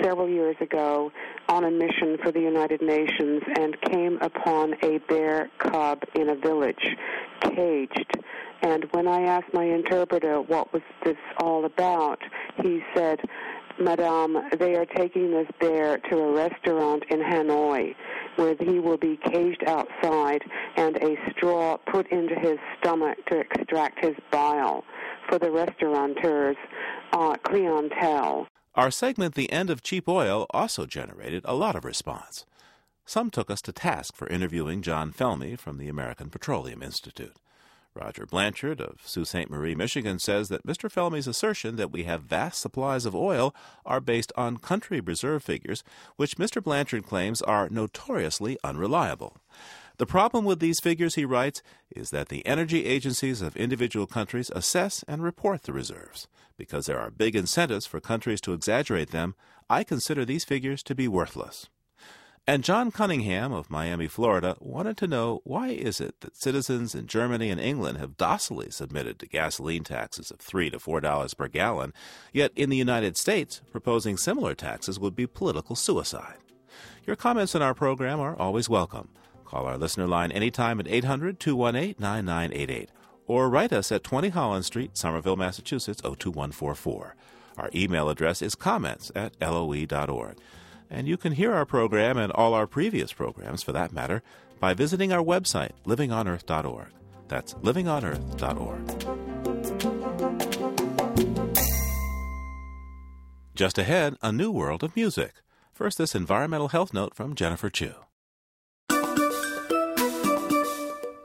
[0.03, 1.11] several years ago
[1.49, 6.35] on a mission for the United Nations and came upon a bear cub in a
[6.35, 6.97] village,
[7.41, 8.19] caged.
[8.62, 12.21] And when I asked my interpreter what was this all about,
[12.62, 13.21] he said,
[13.81, 17.94] Madame, they are taking this bear to a restaurant in Hanoi
[18.37, 20.42] where he will be caged outside
[20.77, 24.85] and a straw put into his stomach to extract his bile
[25.29, 26.57] for the restaurateur's
[27.12, 28.47] uh, clientele.
[28.75, 32.47] Our segment, The End of Cheap Oil, also generated a lot of response.
[33.05, 37.37] Some took us to task for interviewing John Felmy from the American Petroleum Institute.
[37.99, 39.51] Roger Blanchard of Sault Ste.
[39.51, 40.91] Marie, Michigan says that Mr.
[40.91, 45.83] Felmy's assertion that we have vast supplies of oil are based on country reserve figures,
[46.17, 46.63] which Mr.
[46.63, 49.37] Blanchard claims are notoriously unreliable.
[49.97, 54.51] The problem with these figures, he writes, is that the energy agencies of individual countries
[54.55, 56.29] assess and report the reserves.
[56.57, 59.35] Because there are big incentives for countries to exaggerate them,
[59.69, 61.69] I consider these figures to be worthless.
[62.49, 67.07] And John Cunningham of Miami, Florida, wanted to know why is it that citizens in
[67.07, 71.47] Germany and England have docilely submitted to gasoline taxes of three to four dollars per
[71.47, 71.93] gallon,
[72.33, 76.39] yet in the United States, proposing similar taxes would be political suicide.
[77.07, 79.11] Your comments on our program are always welcome.
[79.45, 82.91] Call our listener line anytime at 800 218 9988
[83.27, 87.15] or write us at 20 Holland Street, Somerville, Massachusetts 02144.
[87.59, 90.39] Our email address is comments at loe.org.
[90.90, 94.22] And you can hear our program and all our previous programs, for that matter,
[94.59, 96.88] by visiting our website, livingonearth.org.
[97.29, 99.18] That's livingonearth.org.
[103.55, 105.35] Just ahead, a new world of music.
[105.72, 107.94] First, this environmental health note from Jennifer Chu.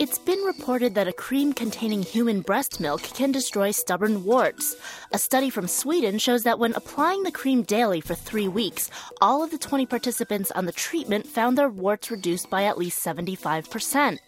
[0.03, 4.75] It's been reported that a cream containing human breast milk can destroy stubborn warts.
[5.13, 8.89] A study from Sweden shows that when applying the cream daily for three weeks,
[9.21, 13.01] all of the 20 participants on the treatment found their warts reduced by at least
[13.01, 14.19] 75%.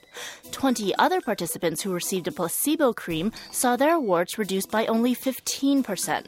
[0.51, 6.25] 20 other participants who received a placebo cream saw their warts reduced by only 15%.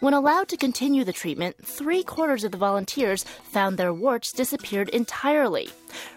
[0.00, 4.88] When allowed to continue the treatment, three quarters of the volunteers found their warts disappeared
[4.88, 5.68] entirely.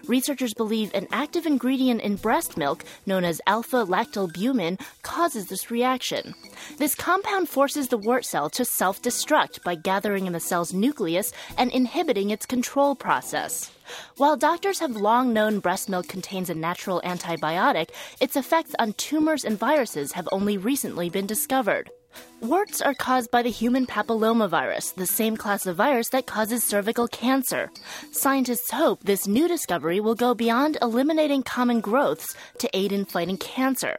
[0.06, 6.34] Researchers believe an active ingredient in breast milk, known as alpha lactalbumin, causes this reaction.
[6.78, 11.32] This compound forces the wart cell to self destruct by gathering in the cell's nucleus
[11.56, 13.70] and inhibiting its control process.
[14.16, 19.44] While doctors have long known breast milk contains a natural antibiotic, its effects on tumors
[19.44, 21.90] and viruses have only recently been discovered.
[22.40, 27.06] Warts are caused by the human papillomavirus, the same class of virus that causes cervical
[27.06, 27.70] cancer.
[28.10, 33.36] Scientists hope this new discovery will go beyond eliminating common growths to aid in fighting
[33.36, 33.98] cancer.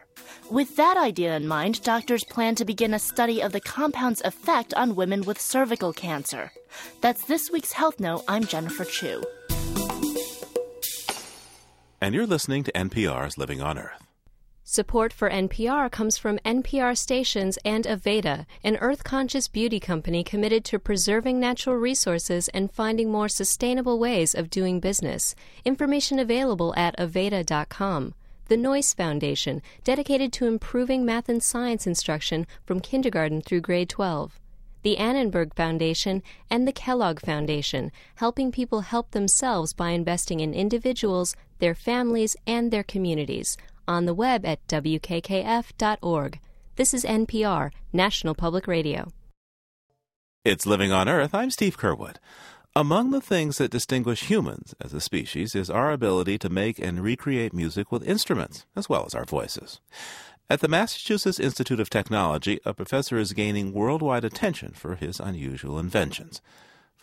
[0.52, 4.74] With that idea in mind, doctors plan to begin a study of the compound's effect
[4.74, 6.52] on women with cervical cancer.
[7.02, 8.24] That's this week's Health Note.
[8.28, 9.24] I'm Jennifer Chu.
[12.02, 14.13] And you're listening to NPR's Living on Earth.
[14.74, 20.66] Support for NPR comes from NPR stations and Aveda, an earth conscious beauty company committed
[20.66, 25.36] to preserving natural resources and finding more sustainable ways of doing business.
[25.64, 28.16] Information available at Aveda.com.
[28.48, 34.40] The Noyce Foundation, dedicated to improving math and science instruction from kindergarten through grade 12.
[34.82, 41.36] The Annenberg Foundation and the Kellogg Foundation, helping people help themselves by investing in individuals,
[41.60, 43.56] their families, and their communities
[43.88, 46.40] on the web at wkkf.org.
[46.76, 49.12] This is NPR, National Public Radio.
[50.44, 51.34] It's Living on Earth.
[51.34, 52.18] I'm Steve Curwood.
[52.76, 57.04] Among the things that distinguish humans as a species is our ability to make and
[57.04, 59.80] recreate music with instruments, as well as our voices.
[60.50, 65.78] At the Massachusetts Institute of Technology, a professor is gaining worldwide attention for his unusual
[65.78, 66.42] inventions.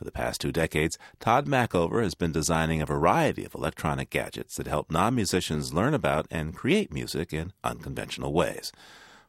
[0.00, 4.56] For the past two decades, Todd Machover has been designing a variety of electronic gadgets
[4.56, 8.72] that help non musicians learn about and create music in unconventional ways.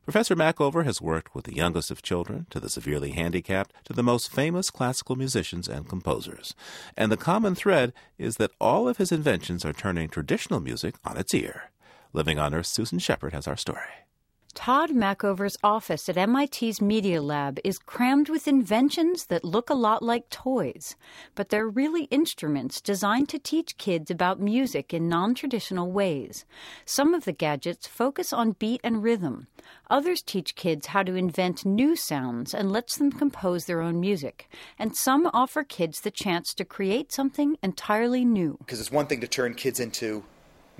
[0.05, 4.01] Professor Machover has worked with the youngest of children to the severely handicapped to the
[4.01, 6.55] most famous classical musicians and composers.
[6.95, 11.17] And the common thread is that all of his inventions are turning traditional music on
[11.17, 11.63] its ear.
[12.13, 14.05] Living on Earth, Susan Shepard has our story.
[14.53, 20.03] Todd Machover's office at MIT's Media Lab is crammed with inventions that look a lot
[20.03, 20.95] like toys,
[21.35, 26.45] but they're really instruments designed to teach kids about music in non traditional ways.
[26.85, 29.47] Some of the gadgets focus on beat and rhythm.
[29.89, 34.49] Others teach kids how to invent new sounds and lets them compose their own music.
[34.77, 38.57] And some offer kids the chance to create something entirely new.
[38.59, 40.23] Because it's one thing to turn kids into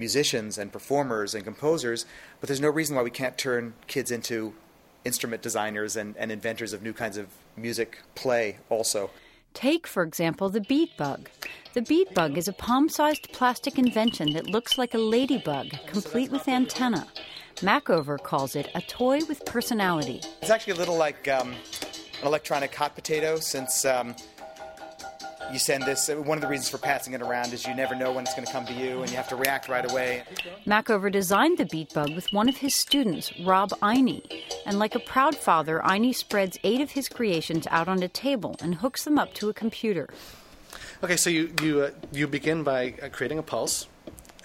[0.02, 2.06] musicians and performers and composers,
[2.40, 4.54] but there's no reason why we can't turn kids into
[5.06, 9.10] instrument designers and, and inventors of new kinds of music play also.
[9.54, 11.30] Take, for example, the beat bug.
[11.74, 16.32] The beat bug is a palm sized plastic invention that looks like a ladybug, complete
[16.32, 17.08] with antenna.
[17.58, 20.22] Machover calls it a toy with personality.
[20.42, 24.16] It's actually a little like um, an electronic hot potato since um,
[25.54, 26.10] you send this.
[26.10, 28.46] One of the reasons for passing it around is you never know when it's going
[28.46, 30.24] to come to you, and you have to react right away.
[30.66, 34.22] Machover designed the beat bug with one of his students, Rob Eine.
[34.66, 38.56] And like a proud father, Eine spreads eight of his creations out on a table
[38.62, 40.10] and hooks them up to a computer.
[41.04, 43.88] Okay, so you you uh, you begin by uh, creating a pulse,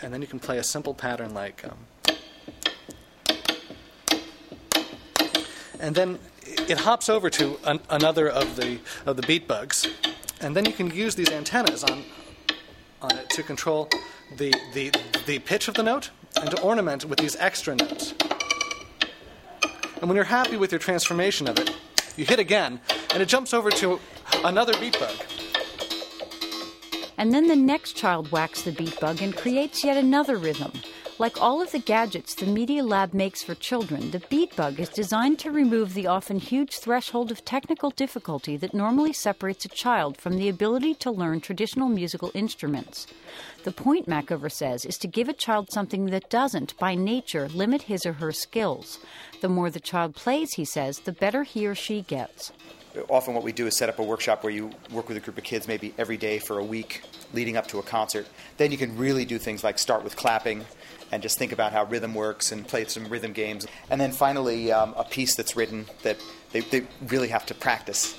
[0.02, 1.62] and then you can play a simple pattern like.
[1.64, 1.76] Um,
[5.78, 6.18] and then
[6.68, 9.86] it hops over to an, another of the of the beat bugs,
[10.40, 12.04] and then you can use these antennas on
[13.02, 13.88] on it to control
[14.36, 14.92] the the
[15.26, 16.10] the pitch of the note
[16.40, 18.14] and to ornament with these extra notes.
[20.00, 21.70] And when you're happy with your transformation of it,
[22.16, 22.80] you hit again,
[23.12, 23.98] and it jumps over to
[24.44, 25.16] another beat bug.
[27.18, 30.72] And then the next child whacks the beat bug and creates yet another rhythm.
[31.18, 34.90] Like all of the gadgets the Media Lab makes for children, the Beat Bug is
[34.90, 40.18] designed to remove the often huge threshold of technical difficulty that normally separates a child
[40.18, 43.06] from the ability to learn traditional musical instruments.
[43.64, 47.82] The point, Machover says, is to give a child something that doesn't, by nature, limit
[47.82, 48.98] his or her skills.
[49.40, 52.52] The more the child plays, he says, the better he or she gets
[53.08, 55.38] often what we do is set up a workshop where you work with a group
[55.38, 58.26] of kids maybe every day for a week leading up to a concert.
[58.56, 60.64] Then you can really do things like start with clapping
[61.12, 63.66] and just think about how rhythm works and play some rhythm games.
[63.90, 66.18] And then finally, um, a piece that's written that
[66.52, 68.14] they, they really have to practice.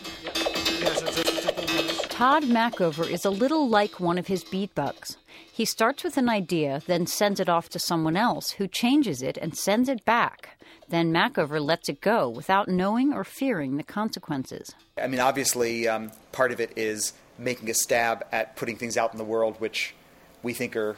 [2.09, 5.17] Todd Machover is a little like one of his beat bugs.
[5.51, 9.37] He starts with an idea, then sends it off to someone else who changes it
[9.37, 10.56] and sends it back.
[10.89, 14.73] Then Machover lets it go without knowing or fearing the consequences.
[15.01, 19.11] I mean, obviously, um, part of it is making a stab at putting things out
[19.11, 19.93] in the world which
[20.41, 20.95] we think are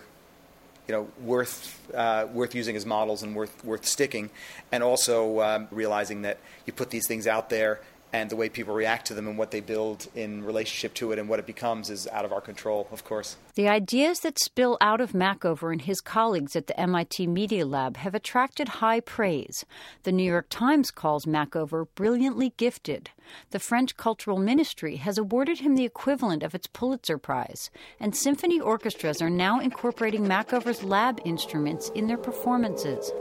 [0.88, 4.30] you know worth uh, worth using as models and worth worth sticking,
[4.72, 7.80] and also um, realizing that you put these things out there
[8.12, 11.20] and the way people react to them and what they build in relationship to it
[11.20, 13.38] and what it becomes is out of our control, of course.
[13.56, 17.98] The ideas that spill out of Machover and his colleagues at the MIT Media Lab
[17.98, 19.66] have attracted high praise.
[20.04, 23.12] The New York Times calls Machover brilliantly gifted.
[23.52, 28.60] The French Cultural Ministry has awarded him the equivalent of its Pulitzer Prize, and symphony
[28.60, 33.12] orchestras are now incorporating Machover's lab instruments in their performances.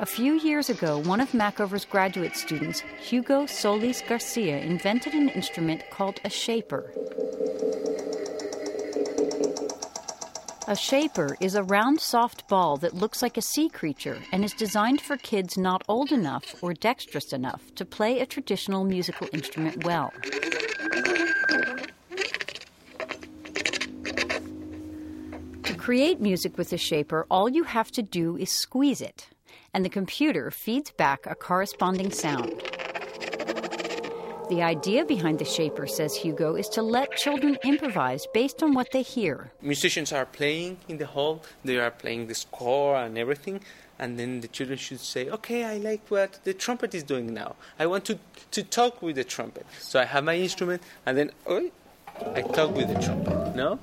[0.00, 5.88] A few years ago, one of Machover's graduate students, Hugo Solis Garcia, invented an instrument
[5.90, 6.90] called a shaper.
[10.66, 14.52] A shaper is a round, soft ball that looks like a sea creature and is
[14.52, 19.84] designed for kids not old enough or dexterous enough to play a traditional musical instrument
[19.84, 20.12] well.
[25.62, 29.28] To create music with a shaper, all you have to do is squeeze it
[29.74, 32.62] and the computer feeds back a corresponding sound.
[34.50, 38.92] The idea behind the shaper, says Hugo, is to let children improvise based on what
[38.92, 39.50] they hear.
[39.62, 43.60] Musicians are playing in the hall, they are playing the score and everything,
[43.98, 47.56] and then the children should say, Okay, I like what the trumpet is doing now.
[47.78, 48.18] I want to,
[48.50, 49.66] to talk with the trumpet.
[49.80, 51.70] So I have my instrument, and then oh,
[52.34, 53.56] I talk with the trumpet.
[53.56, 53.78] No?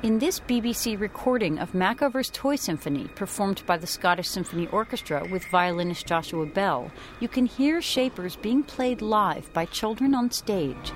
[0.00, 5.44] In this BBC recording of Machover's Toy Symphony, performed by the Scottish Symphony Orchestra with
[5.46, 10.92] violinist Joshua Bell, you can hear shapers being played live by children on stage.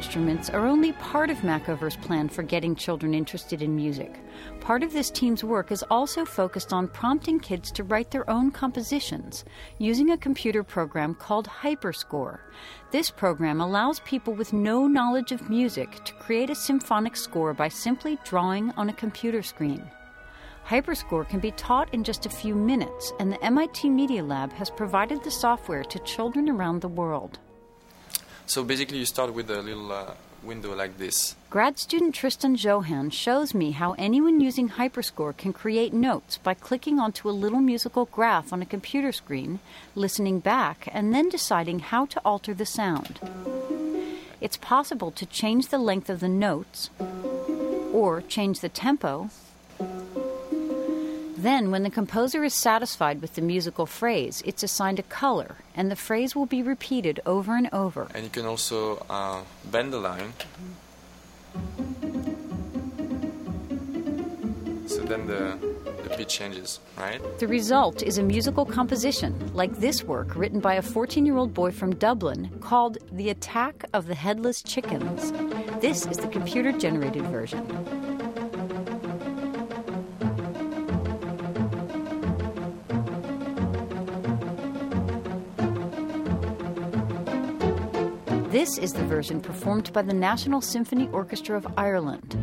[0.00, 4.18] Instruments are only part of Machover's plan for getting children interested in music.
[4.58, 8.50] Part of this team's work is also focused on prompting kids to write their own
[8.50, 9.44] compositions
[9.76, 12.38] using a computer program called Hyperscore.
[12.90, 17.68] This program allows people with no knowledge of music to create a symphonic score by
[17.68, 19.82] simply drawing on a computer screen.
[20.64, 24.70] Hyperscore can be taught in just a few minutes, and the MIT Media Lab has
[24.70, 27.38] provided the software to children around the world.
[28.50, 31.36] So basically, you start with a little uh, window like this.
[31.50, 36.98] Grad student Tristan Jehan shows me how anyone using Hyperscore can create notes by clicking
[36.98, 39.60] onto a little musical graph on a computer screen,
[39.94, 43.20] listening back, and then deciding how to alter the sound.
[44.40, 46.90] It's possible to change the length of the notes,
[47.92, 49.30] or change the tempo,
[51.42, 55.90] then, when the composer is satisfied with the musical phrase, it's assigned a color, and
[55.90, 58.08] the phrase will be repeated over and over.
[58.14, 60.32] And you can also uh, bend the line.
[64.86, 65.56] So then the,
[66.02, 67.20] the beat changes, right?
[67.38, 71.54] The result is a musical composition, like this work written by a 14 year old
[71.54, 75.32] boy from Dublin called The Attack of the Headless Chickens.
[75.80, 78.09] This is the computer generated version.
[88.60, 92.36] This is the version performed by the National Symphony Orchestra of Ireland.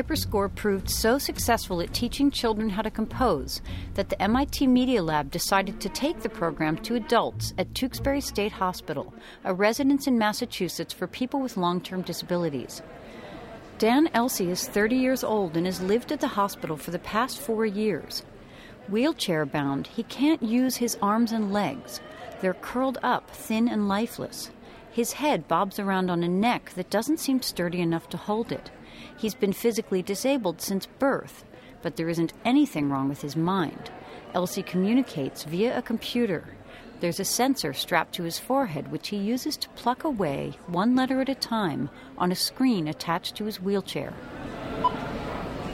[0.00, 3.60] HyperScore proved so successful at teaching children how to compose
[3.94, 8.52] that the MIT Media Lab decided to take the program to adults at Tewksbury State
[8.52, 9.12] Hospital,
[9.44, 12.80] a residence in Massachusetts for people with long term disabilities.
[13.76, 17.38] Dan Elsey is 30 years old and has lived at the hospital for the past
[17.38, 18.22] four years.
[18.88, 22.00] Wheelchair bound, he can't use his arms and legs.
[22.40, 24.50] They're curled up, thin and lifeless.
[24.92, 28.70] His head bobs around on a neck that doesn't seem sturdy enough to hold it.
[29.16, 31.44] He's been physically disabled since birth,
[31.80, 33.90] but there isn't anything wrong with his mind.
[34.34, 36.56] Elsey communicates via a computer.
[36.98, 41.20] There's a sensor strapped to his forehead, which he uses to pluck away, one letter
[41.20, 41.88] at a time,
[42.18, 44.12] on a screen attached to his wheelchair.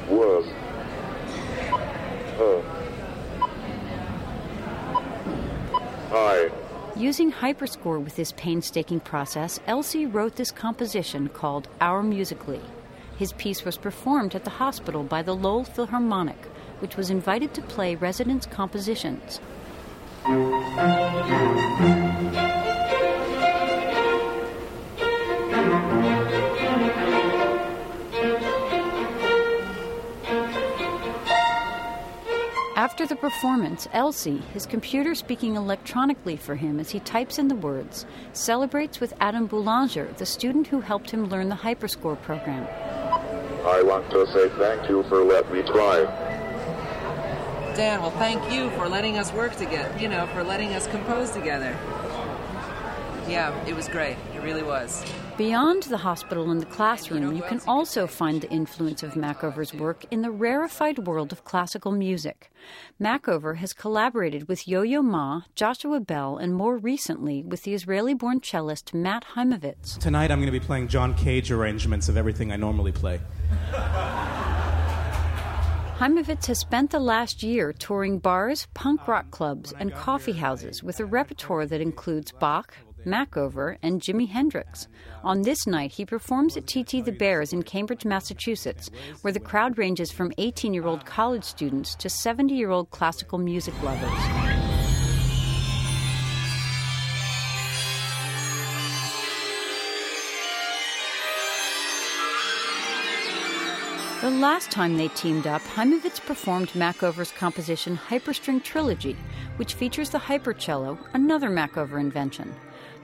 [0.08, 0.46] Was.
[2.38, 2.75] Uh.
[6.96, 12.62] Using Hyperscore with this painstaking process, Elsey wrote this composition called Our Musically.
[13.18, 16.42] His piece was performed at the hospital by the Lowell Philharmonic,
[16.78, 19.40] which was invited to play residents' compositions.
[32.96, 37.54] After the performance, Elsey, his computer speaking electronically for him as he types in the
[37.54, 42.66] words, celebrates with Adam Boulanger, the student who helped him learn the Hyperscore program.
[43.66, 46.04] I want to say thank you for letting me try.
[47.76, 51.30] Dan, well, thank you for letting us work together, you know, for letting us compose
[51.32, 51.76] together.
[53.28, 54.16] Yeah, it was great.
[54.34, 55.04] It really was.
[55.36, 60.06] Beyond the hospital and the classroom, you can also find the influence of Machover's work
[60.10, 62.50] in the rarefied world of classical music.
[62.98, 68.14] Machover has collaborated with Yo Yo Ma, Joshua Bell, and more recently with the Israeli
[68.14, 69.98] born cellist Matt Haimovitz.
[69.98, 73.20] Tonight I'm going to be playing John Cage arrangements of everything I normally play.
[75.98, 81.00] Haimovitz has spent the last year touring bars, punk rock clubs, and coffee houses with
[81.00, 82.76] a repertoire that includes Bach,
[83.06, 84.88] Machover, and Jimi Hendrix.
[85.24, 88.90] On this night, he performs at TT the Bears in Cambridge, Massachusetts,
[89.22, 93.38] where the crowd ranges from 18 year old college students to 70 year old classical
[93.38, 94.56] music lovers.
[104.26, 109.14] The last time they teamed up, Haimovitz performed Machover's composition Hyperstring Trilogy,
[109.56, 112.52] which features the hypercello, another Machover invention.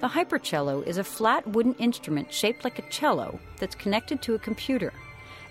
[0.02, 4.38] The hypercello is a flat wooden instrument shaped like a cello that's connected to a
[4.40, 4.92] computer.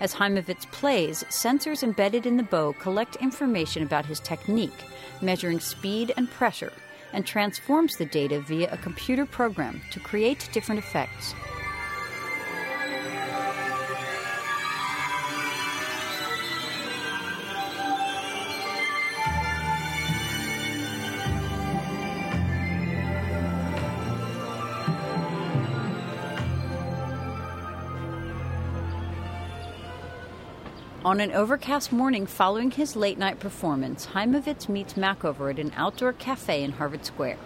[0.02, 4.84] As Haimovitz plays, sensors embedded in the bow collect information about his technique,
[5.22, 6.74] measuring speed and pressure,
[7.14, 11.34] and transforms the data via a computer program to create different effects.
[31.04, 36.14] On an overcast morning following his late night performance, Haimovitz meets Machover at an outdoor
[36.14, 37.38] cafe in Harvard Square.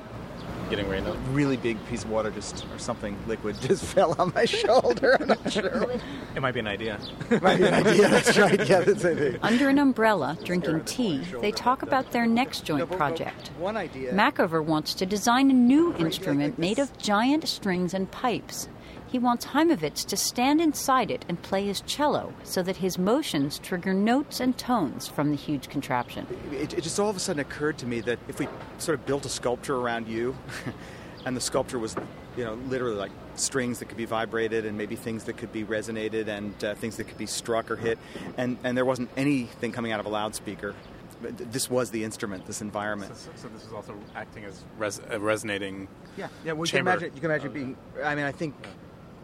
[0.70, 1.34] Getting rained on.
[1.34, 5.16] Really big piece of water just or something liquid just fell on my shoulder.
[5.22, 5.90] I'm not sure.
[6.36, 7.00] It might be an idea.
[7.42, 8.10] might be an idea.
[8.10, 8.68] That's right.
[8.68, 9.40] Yeah, that's it.
[9.42, 13.52] Under an umbrella, drinking tea, they talk about their next joint project.
[13.58, 14.12] One idea.
[14.12, 18.68] Machover wants to design a new instrument made of giant strings and pipes.
[19.16, 23.60] He wants Haimovitz to stand inside it and play his cello so that his motions
[23.60, 26.28] trigger notes and tones from the huge contraption.
[26.52, 29.06] It, it just all of a sudden occurred to me that if we sort of
[29.06, 30.36] built a sculpture around you,
[31.26, 31.96] and the sculpture was,
[32.36, 35.64] you know, literally like strings that could be vibrated and maybe things that could be
[35.64, 37.98] resonated and uh, things that could be struck or hit,
[38.36, 40.76] and, and there wasn't anything coming out of a loudspeaker.
[41.22, 43.16] This was the instrument, this environment.
[43.16, 45.88] So, so this is also acting as res- a resonating.
[46.18, 46.52] Yeah, yeah.
[46.52, 46.92] Well, you can chamber.
[46.92, 47.12] imagine.
[47.16, 47.78] You can imagine being.
[48.04, 48.54] I mean, I think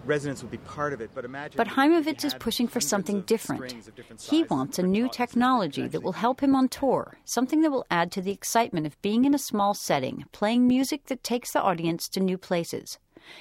[0.06, 1.12] resonance would be part of it.
[1.14, 1.58] But imagine.
[1.58, 3.90] But Haimovitz is pushing for something different.
[4.22, 8.12] He wants a new technology that will help him on tour, something that will add
[8.14, 12.08] to the excitement of being in a small setting, playing music that takes the audience
[12.10, 13.00] to new places.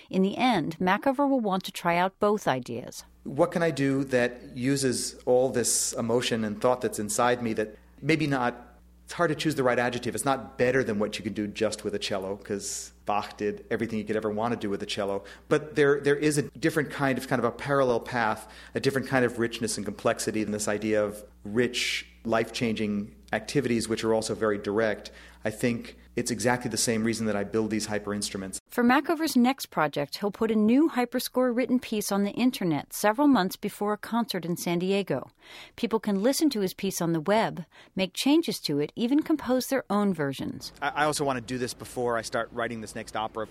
[0.08, 3.04] In the end, Machover will want to try out both ideas.
[3.24, 7.76] What can I do that uses all this emotion and thought that's inside me that
[8.02, 8.69] maybe not
[9.10, 10.14] it's hard to choose the right adjective.
[10.14, 13.64] It's not better than what you could do just with a cello because Bach did
[13.68, 15.24] everything you could ever want to do with a cello.
[15.48, 19.08] But there, there is a different kind of kind of a parallel path, a different
[19.08, 24.14] kind of richness and complexity in this idea of rich, life changing activities, which are
[24.14, 25.10] also very direct.
[25.44, 28.60] I think it's exactly the same reason that I build these hyper instruments.
[28.68, 33.28] For Machover's next project, he'll put a new hyperscore written piece on the internet several
[33.28, 35.30] months before a concert in San Diego.
[35.76, 37.64] People can listen to his piece on the web,
[37.96, 40.72] make changes to it, even compose their own versions.
[40.82, 43.48] I, I also want to do this before I start writing this next opera.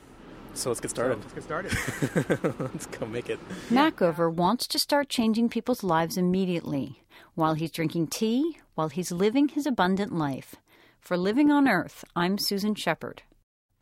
[0.54, 1.20] So let's get started.
[1.20, 2.60] So let's get started.
[2.60, 3.40] let's go make it.
[3.70, 7.04] Machover wants to start changing people's lives immediately
[7.40, 10.58] while he's drinking tea, while he's living his abundant life.
[11.00, 13.24] For Living on Earth, I'm Susan Shepard.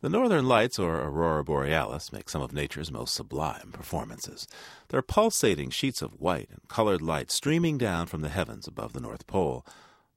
[0.00, 4.46] The northern lights, or aurora borealis, make some of nature's most sublime performances.
[4.88, 9.00] They're pulsating sheets of white and colored light streaming down from the heavens above the
[9.00, 9.66] North Pole.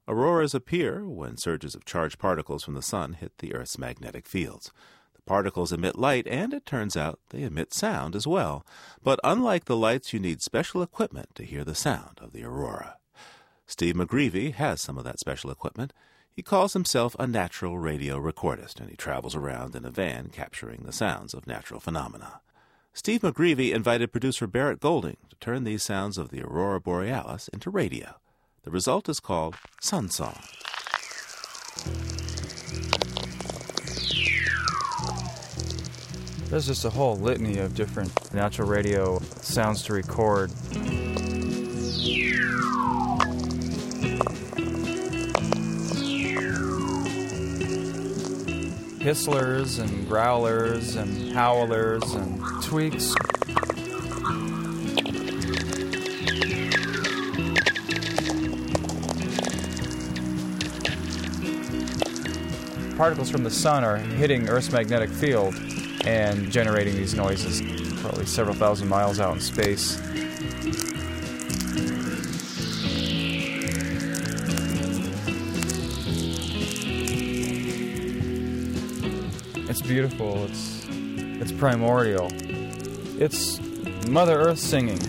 [0.06, 4.70] Auroras appear when surges of charged particles from the sun hit the Earth's magnetic fields.
[5.16, 8.64] The particles emit light, and it turns out they emit sound as well.
[9.02, 12.98] But unlike the lights, you need special equipment to hear the sound of the aurora.
[13.72, 15.94] Steve McGreevy has some of that special equipment.
[16.30, 20.82] He calls himself a natural radio recordist, and he travels around in a van capturing
[20.82, 22.42] the sounds of natural phenomena.
[22.92, 27.70] Steve McGreevy invited producer Barrett Golding to turn these sounds of the aurora borealis into
[27.70, 28.16] radio.
[28.64, 30.38] The result is called Sun Song.
[36.50, 40.52] There's just a whole litany of different natural radio sounds to record.
[49.02, 53.12] Hisslers and growlers and howlers and tweaks.
[62.96, 65.56] Particles from the sun are hitting Earth's magnetic field
[66.04, 67.60] and generating these noises
[68.02, 70.00] probably several thousand miles out in space.
[79.72, 80.44] It's beautiful.
[80.44, 80.86] It's
[81.40, 82.30] it's primordial.
[83.18, 83.58] It's
[84.06, 85.00] Mother Earth singing.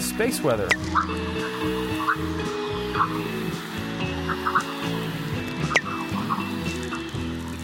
[0.00, 0.68] Space weather.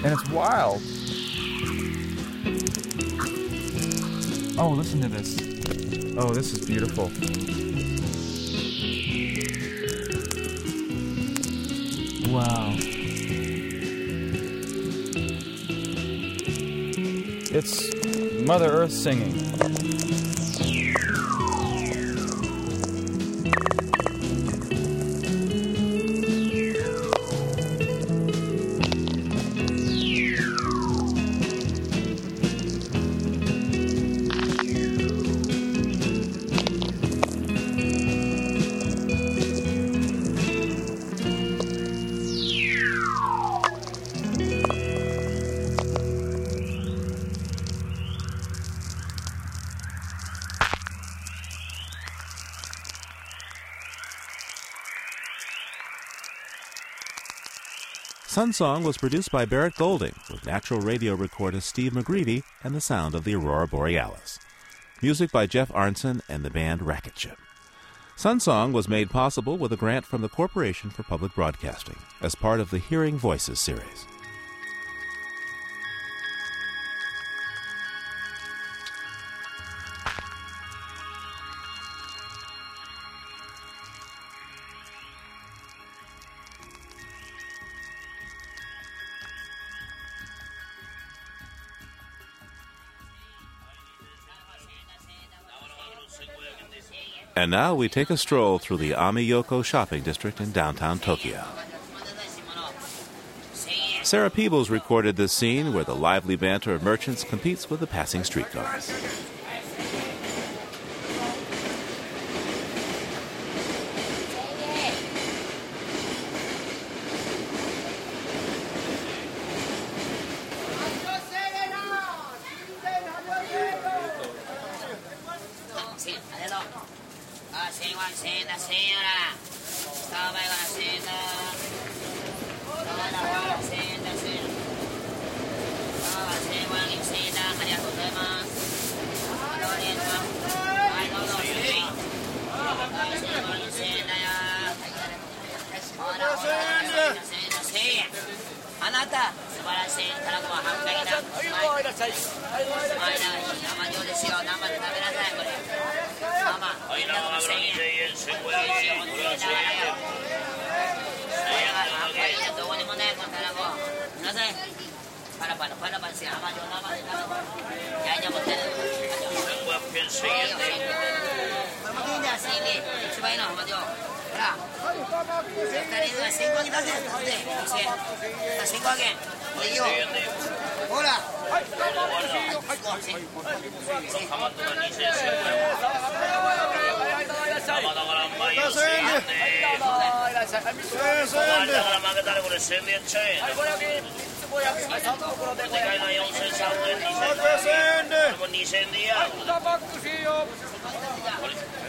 [0.09, 0.81] And it's wild.
[4.59, 5.37] Oh, listen to this.
[6.17, 7.11] Oh, this is beautiful.
[12.33, 12.75] Wow.
[17.51, 19.48] It's Mother Earth singing.
[58.39, 62.81] Sun Song was produced by Barrett Golding with natural radio recordist Steve McGreevy and the
[62.81, 64.39] sound of the aurora borealis.
[65.03, 67.37] Music by Jeff Arnson and the band Racket Ship.
[68.15, 72.37] Sun Song was made possible with a grant from the Corporation for Public Broadcasting as
[72.37, 74.07] part of the Hearing Voices series.
[97.39, 101.45] And now we take a stroll through the Ameyoko shopping district in downtown Tokyo.
[104.03, 108.25] Sarah Peebles recorded this scene where the lively banter of merchants competes with the passing
[108.25, 108.91] streetcars.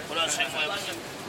[0.10, 0.42] これは1500
[0.92, 1.29] 円。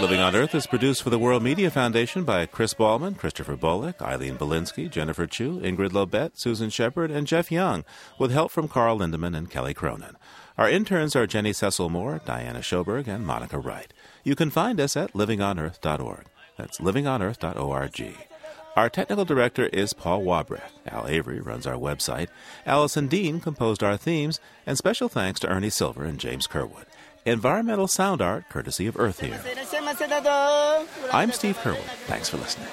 [0.00, 4.00] Living on Earth is produced for the World Media Foundation by Chris Ballman, Christopher Bullock,
[4.00, 7.84] Eileen Belinsky, Jennifer Chu, Ingrid Lobet, Susan Shepard, and Jeff Young,
[8.18, 10.16] with help from Carl Lindemann and Kelly Cronin.
[10.56, 13.92] Our interns are Jenny Cecil Moore, Diana Schoberg, and Monica Wright.
[14.24, 16.24] You can find us at livingonearth.org.
[16.56, 18.14] That's livingonearth.org.
[18.76, 20.72] Our technical director is Paul Wabrecht.
[20.86, 22.28] Al Avery runs our website.
[22.64, 26.86] Allison Dean composed our themes, and special thanks to Ernie Silver and James Kerwood.
[27.26, 29.38] Environmental sound art courtesy of EarthEar.
[31.12, 31.84] I'm Steve Curwood.
[32.06, 32.68] Thanks for listening.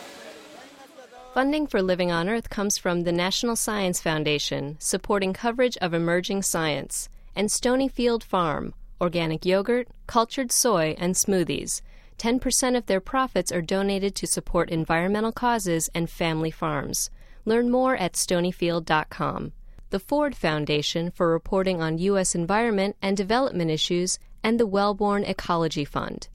[1.33, 6.43] Funding for Living on Earth comes from the National Science Foundation, supporting coverage of emerging
[6.43, 11.81] science, and Stonyfield Farm, organic yogurt, cultured soy, and smoothies.
[12.17, 17.09] 10% of their profits are donated to support environmental causes and family farms.
[17.43, 19.51] Learn more at stonyfield.com.
[19.89, 22.33] The Ford Foundation for reporting on U.S.
[22.33, 26.27] environment and development issues, and the Wellborn Ecology Fund.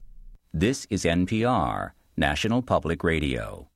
[0.53, 3.67] This is NPR, National Public Radio.